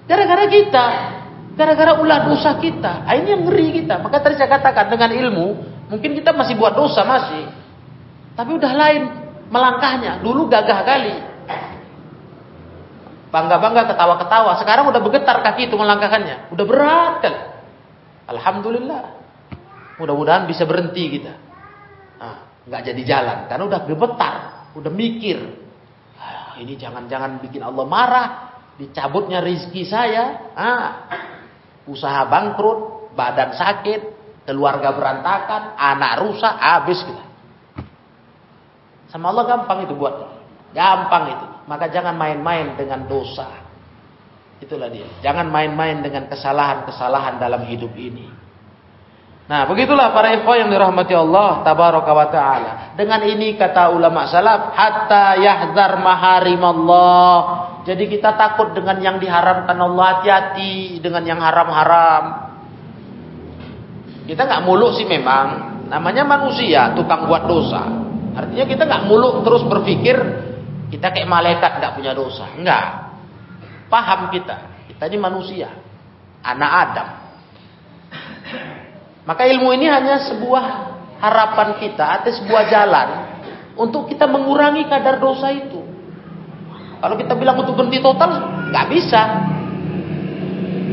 Gara-gara 0.05 0.45
kita, 0.47 0.85
gara-gara 1.57 1.97
ulah 1.97 2.29
dosa 2.29 2.55
kita. 2.61 3.09
Ini 3.09 3.35
yang 3.35 3.43
ngeri 3.49 3.83
kita. 3.83 3.99
Maka 3.99 4.21
tadi 4.21 4.37
saya 4.37 4.51
katakan 4.53 4.91
dengan 4.91 5.11
ilmu, 5.11 5.47
mungkin 5.89 6.13
kita 6.13 6.31
masih 6.31 6.55
buat 6.55 6.77
dosa 6.77 7.01
masih. 7.03 7.49
Tapi 8.37 8.51
udah 8.53 8.73
lain 8.75 9.01
melangkahnya. 9.49 10.21
Dulu 10.21 10.45
gagah 10.45 10.81
kali. 10.85 11.15
Bangga-bangga 13.33 13.91
ketawa-ketawa. 13.91 14.51
Sekarang 14.63 14.87
udah 14.87 15.01
bergetar 15.03 15.43
kaki 15.43 15.67
itu 15.67 15.75
melangkahkannya. 15.75 16.55
Udah 16.55 16.65
berat 16.69 17.13
kan. 17.19 17.35
Alhamdulillah. 18.31 19.03
Mudah-mudahan 19.99 20.47
bisa 20.47 20.63
berhenti 20.63 21.19
kita. 21.19 21.33
Nah, 22.19 22.63
nggak 22.63 22.81
jadi 22.93 23.01
jalan. 23.03 23.37
Karena 23.51 23.63
udah 23.67 23.81
gemetar. 23.83 24.35
Udah 24.75 24.91
mikir. 24.91 25.39
Ah, 26.19 26.59
ini 26.59 26.75
jangan-jangan 26.75 27.39
bikin 27.39 27.63
Allah 27.63 27.85
marah. 27.87 28.27
Dicabutnya 28.75 29.39
rizki 29.39 29.87
saya. 29.87 30.51
Ah, 30.53 30.87
usaha 31.87 32.27
bangkrut. 32.27 33.11
Badan 33.15 33.55
sakit. 33.55 34.01
Keluarga 34.43 34.91
berantakan. 34.91 35.79
Anak 35.79 36.13
rusak. 36.21 36.53
Habis 36.59 36.99
kita. 37.07 37.25
Sama 39.07 39.31
Allah 39.31 39.47
gampang 39.47 39.87
itu 39.87 39.95
buat. 39.95 40.15
Gampang 40.75 41.23
itu. 41.31 41.47
Maka 41.71 41.87
jangan 41.87 42.19
main-main 42.19 42.75
dengan 42.75 43.07
dosa. 43.07 43.47
Itulah 44.59 44.91
dia. 44.91 45.07
Jangan 45.23 45.47
main-main 45.47 46.03
dengan 46.03 46.27
kesalahan-kesalahan 46.27 47.39
dalam 47.39 47.63
hidup 47.63 47.95
ini. 47.95 48.44
Nah, 49.45 49.69
begitulah 49.69 50.09
para 50.09 50.33
ikhwah 50.41 50.57
yang 50.57 50.73
dirahmati 50.73 51.13
Allah 51.13 51.61
tabaraka 51.61 52.11
wa 52.17 52.27
taala. 52.33 52.71
Dengan 52.97 53.21
ini 53.29 53.53
kata 53.53 53.93
ulama 53.93 54.25
salaf, 54.25 54.73
hatta 54.73 55.37
yahzar 55.37 56.01
maharim 56.01 56.61
Allah. 56.65 57.37
Jadi 57.85 58.09
kita 58.09 58.33
takut 58.33 58.73
dengan 58.73 58.97
yang 58.97 59.17
diharamkan 59.21 59.77
Allah, 59.77 60.05
hati-hati 60.17 60.97
dengan 60.97 61.21
yang 61.21 61.37
haram-haram. 61.37 62.23
Kita 64.25 64.41
nggak 64.49 64.65
muluk 64.65 64.97
sih 64.97 65.05
memang, 65.05 65.77
namanya 65.93 66.25
manusia, 66.25 66.97
tukang 66.97 67.29
buat 67.29 67.45
dosa. 67.45 67.85
Artinya 68.33 68.65
kita 68.65 68.83
nggak 68.89 69.03
muluk 69.05 69.45
terus 69.45 69.61
berpikir 69.69 70.17
kita 70.89 71.13
kayak 71.13 71.29
malaikat 71.29 71.77
nggak 71.77 71.93
punya 71.93 72.17
dosa. 72.17 72.49
Enggak. 72.57 73.13
Paham 73.93 74.33
kita. 74.33 74.89
Kita 74.89 75.05
ini 75.05 75.17
manusia. 75.21 75.69
Anak 76.41 76.71
Adam. 76.89 77.24
Maka 79.25 79.43
ilmu 79.49 79.73
ini 79.73 79.89
hanya 79.89 80.21
sebuah 80.21 80.65
harapan 81.17 81.81
kita 81.81 82.21
atau 82.21 82.29
sebuah 82.29 82.63
jalan 82.69 83.07
untuk 83.75 84.07
kita 84.07 84.29
mengurangi 84.29 84.85
kadar 84.85 85.17
dosa 85.17 85.49
itu. 85.51 85.81
Kalau 87.01 87.15
kita 87.17 87.33
bilang 87.37 87.59
untuk 87.59 87.75
berhenti 87.75 87.99
total, 87.99 88.31
nggak 88.71 88.87
bisa. 88.93 89.21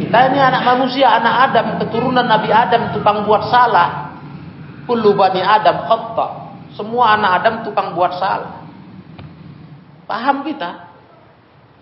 Kita 0.02 0.18
ini 0.28 0.38
anak 0.40 0.62
manusia, 0.66 1.08
anak 1.08 1.34
Adam, 1.48 1.66
keturunan 1.78 2.26
Nabi 2.26 2.50
Adam 2.50 2.90
tukang 2.96 3.24
buat 3.24 3.48
salah. 3.48 4.18
Kullu 4.84 5.14
bani 5.14 5.40
Adam 5.40 5.86
khata. 5.86 6.28
Semua 6.74 7.14
anak 7.16 7.30
Adam 7.40 7.54
tukang 7.62 7.94
buat 7.94 8.18
salah. 8.18 8.66
Paham 10.08 10.42
kita? 10.42 10.90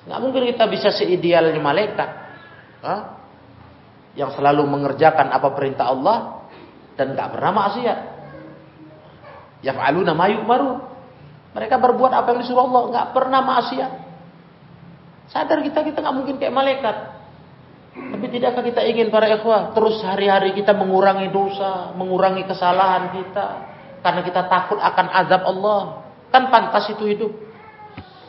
Nggak 0.06 0.20
mungkin 0.20 0.42
kita 0.52 0.64
bisa 0.68 0.88
seidealnya 0.92 1.58
malaikat. 1.58 2.10
Hah? 2.84 3.00
Yang 4.14 4.36
selalu 4.36 4.66
mengerjakan 4.68 5.32
apa 5.32 5.48
perintah 5.54 5.90
Allah 5.90 6.39
dan 7.00 7.16
nggak 7.16 7.32
pernah 7.32 7.52
maksiat. 7.56 7.98
Yang 9.64 9.78
aluna 9.80 10.12
mayu 10.12 10.44
baru. 10.44 10.76
Mereka 11.56 11.80
berbuat 11.80 12.12
apa 12.12 12.36
yang 12.36 12.44
disuruh 12.44 12.68
Allah, 12.68 12.82
nggak 12.92 13.06
pernah 13.16 13.40
maksiat. 13.40 13.92
Sadar 15.32 15.64
kita 15.64 15.80
kita 15.80 16.04
nggak 16.04 16.16
mungkin 16.20 16.36
kayak 16.36 16.52
malaikat. 16.52 16.96
Tapi 17.90 18.24
tidakkah 18.30 18.62
kita 18.62 18.86
ingin 18.86 19.08
para 19.08 19.26
ikhwah 19.32 19.74
terus 19.74 19.98
hari-hari 20.04 20.54
kita 20.54 20.76
mengurangi 20.76 21.32
dosa, 21.32 21.90
mengurangi 21.96 22.46
kesalahan 22.46 23.16
kita 23.16 23.46
karena 24.04 24.20
kita 24.20 24.46
takut 24.46 24.76
akan 24.76 25.06
azab 25.24 25.42
Allah. 25.48 25.80
Kan 26.30 26.52
pantas 26.52 26.86
itu 26.92 27.08
hidup. 27.08 27.32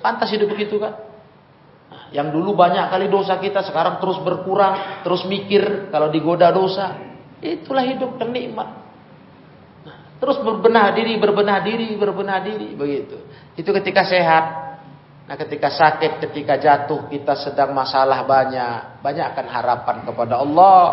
Pantas 0.01 0.31
hidup 0.33 0.49
begitu 0.49 0.81
kan? 0.81 0.97
Yang 2.09 2.33
dulu 2.33 2.57
banyak 2.57 2.89
kali 2.89 3.05
dosa 3.11 3.37
kita 3.37 3.61
sekarang 3.61 4.01
terus 4.01 4.17
berkurang, 4.23 5.03
terus 5.05 5.27
mikir 5.27 5.93
kalau 5.93 6.09
digoda 6.09 6.49
dosa. 6.49 7.10
Itulah 7.41 7.83
hidup 7.89 8.21
dan 8.21 8.29
nikmat. 8.31 8.69
Terus 10.21 10.37
berbenah 10.45 10.93
diri, 10.93 11.17
berbenah 11.17 11.59
diri, 11.65 11.97
berbenah 11.97 12.39
diri 12.45 12.77
begitu. 12.77 13.17
Itu 13.57 13.73
ketika 13.73 14.05
sehat, 14.05 14.71
Nah 15.31 15.39
ketika 15.39 15.71
sakit, 15.71 16.19
ketika 16.27 16.59
jatuh, 16.59 17.07
kita 17.07 17.39
sedang 17.39 17.71
masalah 17.71 18.27
banyak. 18.27 18.99
Banyak 18.99 19.25
akan 19.31 19.47
harapan 19.47 19.97
kepada 20.03 20.43
Allah. 20.43 20.83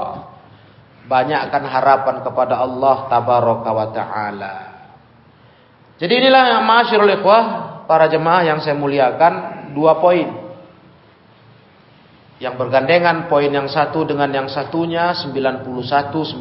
Banyak 1.11 1.41
akan 1.51 1.65
harapan 1.67 2.17
kepada 2.23 2.55
Allah 2.63 2.97
tabaraka 3.11 3.71
wa 3.75 3.87
ta'ala. 3.91 4.55
Jadi 5.99 6.13
inilah 6.23 6.55
yang 6.55 6.63
masyarul 6.63 7.11
ikhwah, 7.19 7.45
para 7.91 8.07
jemaah 8.07 8.47
yang 8.47 8.63
saya 8.63 8.79
muliakan, 8.79 9.67
dua 9.75 9.99
poin. 9.99 10.48
Yang 12.39 12.55
bergandengan 12.55 13.27
poin 13.27 13.51
yang 13.51 13.67
satu 13.67 14.07
dengan 14.07 14.31
yang 14.31 14.47
satunya 14.47 15.11
91 15.11 15.67
92. 16.15 16.39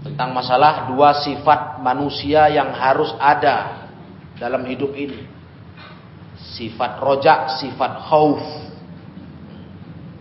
Tentang 0.00 0.32
masalah 0.32 0.88
dua 0.88 1.12
sifat 1.20 1.84
manusia 1.84 2.48
yang 2.48 2.72
harus 2.72 3.12
ada 3.20 3.84
dalam 4.40 4.64
hidup 4.64 4.96
ini 4.96 5.40
sifat 6.40 7.00
rojak, 7.00 7.60
sifat 7.60 7.92
khauf. 8.08 8.40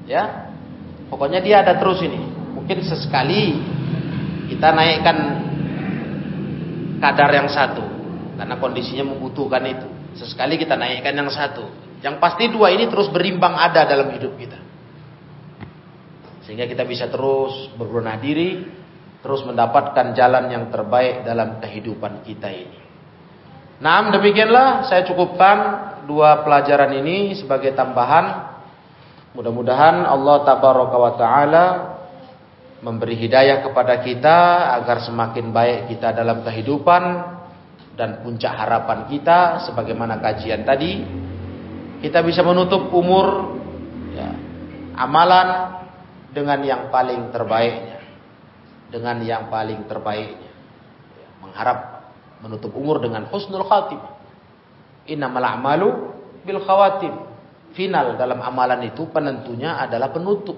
Ya. 0.07 0.51
Pokoknya 1.09 1.41
dia 1.41 1.65
ada 1.65 1.75
terus 1.79 2.03
ini. 2.05 2.21
Mungkin 2.53 2.85
sesekali 2.85 3.57
kita 4.53 4.69
naikkan 4.73 5.17
kadar 7.01 7.29
yang 7.33 7.49
satu 7.49 7.81
karena 8.37 8.55
kondisinya 8.61 9.09
membutuhkan 9.09 9.63
itu. 9.65 9.87
Sesekali 10.19 10.59
kita 10.59 10.77
naikkan 10.77 11.15
yang 11.17 11.31
satu. 11.31 11.65
Yang 11.99 12.15
pasti 12.23 12.47
dua 12.47 12.71
ini 12.71 12.87
terus 12.87 13.11
berimbang 13.11 13.59
ada 13.59 13.83
dalam 13.83 14.15
hidup 14.15 14.39
kita. 14.39 14.59
Sehingga 16.47 16.65
kita 16.65 16.87
bisa 16.87 17.11
terus 17.11 17.69
berbenah 17.75 18.17
diri, 18.17 18.63
terus 19.19 19.43
mendapatkan 19.43 20.15
jalan 20.15 20.47
yang 20.47 20.71
terbaik 20.71 21.27
dalam 21.27 21.59
kehidupan 21.59 22.23
kita 22.23 22.49
ini. 22.49 22.79
Nah, 23.79 24.11
demikianlah 24.11 24.87
saya 24.87 25.03
cukupkan 25.07 25.57
dua 26.07 26.43
pelajaran 26.43 26.95
ini 26.99 27.35
sebagai 27.35 27.75
tambahan. 27.75 28.47
Mudah-mudahan 29.35 30.03
Allah 30.07 30.37
tabaraka 30.41 30.97
wa 30.97 31.13
taala 31.15 31.65
memberi 32.79 33.15
hidayah 33.19 33.59
kepada 33.61 33.99
kita 33.99 34.37
agar 34.79 35.03
semakin 35.03 35.51
baik 35.51 35.91
kita 35.91 36.15
dalam 36.15 36.41
kehidupan 36.47 37.03
dan 37.99 38.23
puncak 38.23 38.55
harapan 38.55 39.03
kita 39.11 39.67
sebagaimana 39.67 40.23
kajian 40.23 40.63
tadi 40.63 41.03
kita 41.99 42.23
bisa 42.23 42.41
menutup 42.43 42.91
umur 42.95 43.59
ya, 44.15 44.29
amalan 44.95 45.79
dengan 46.31 46.59
yang 46.63 46.81
paling 46.93 47.31
terbaiknya 47.33 47.99
dengan 48.89 49.21
yang 49.21 49.51
paling 49.51 49.85
terbaiknya 49.85 50.51
ya, 51.15 51.27
mengharap 51.43 51.79
menutup 52.39 52.71
umur 52.73 53.03
dengan 53.03 53.27
husnul 53.27 53.67
khatimah 53.67 54.19
Innamal 55.09 55.41
a'malu 55.41 55.89
bil 56.45 56.61
khawatim. 56.61 57.13
Final 57.73 58.17
dalam 58.17 58.41
amalan 58.41 58.85
itu 58.85 59.09
penentunya 59.09 59.77
adalah 59.77 60.13
penutup. 60.13 60.57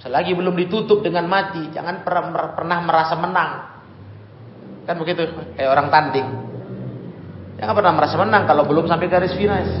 Selagi 0.00 0.36
belum 0.36 0.52
ditutup 0.56 1.00
dengan 1.00 1.24
mati, 1.28 1.72
jangan 1.72 2.04
pernah 2.04 2.78
merasa 2.84 3.16
menang. 3.16 3.52
Kan 4.84 5.00
begitu, 5.00 5.28
kayak 5.56 5.70
orang 5.72 5.88
tanding. 5.88 6.28
Jangan 7.56 7.74
pernah 7.76 7.92
merasa 7.96 8.16
menang 8.20 8.44
kalau 8.44 8.68
belum 8.68 8.84
sampai 8.84 9.08
garis 9.08 9.32
finish. 9.32 9.72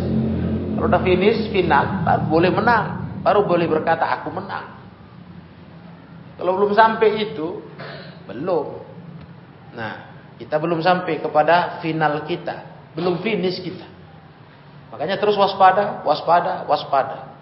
Kalau 0.74 0.86
udah 0.90 1.02
finish, 1.06 1.48
final, 1.54 2.02
baru 2.02 2.24
boleh 2.26 2.50
menang. 2.50 2.86
Baru 3.22 3.46
boleh 3.46 3.64
berkata, 3.70 4.10
aku 4.20 4.28
menang. 4.34 4.74
Kalau 6.34 6.58
belum 6.58 6.74
sampai 6.74 7.30
itu, 7.30 7.62
belum. 8.26 8.66
Nah, 9.78 9.92
kita 10.36 10.58
belum 10.58 10.82
sampai 10.82 11.22
kepada 11.22 11.78
final 11.78 12.26
kita. 12.26 12.90
Belum 12.98 13.22
finish 13.22 13.62
kita. 13.62 13.86
Makanya 14.90 15.18
terus 15.18 15.38
waspada, 15.38 16.02
waspada, 16.02 16.66
waspada. 16.66 17.34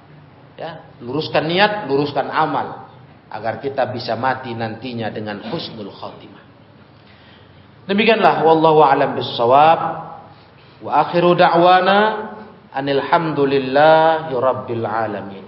Ya, 0.57 0.85
luruskan 1.01 1.49
niat, 1.49 1.89
luruskan 1.89 2.29
amal 2.29 2.93
agar 3.33 3.65
kita 3.65 3.89
bisa 3.89 4.13
mati 4.13 4.53
nantinya 4.53 5.09
dengan 5.09 5.41
husnul 5.49 5.89
khatimah. 5.89 6.45
Demikianlah 7.89 8.45
wallahu 8.45 8.85
alam 8.85 9.17
bissawab. 9.17 9.81
Wa 10.83 11.09
akhiru 11.09 11.33
da'wana 11.39 11.99
anil 12.73 13.01
hamdulillahi 13.05 14.33
rabbil 14.37 14.87
alamin. 14.89 15.47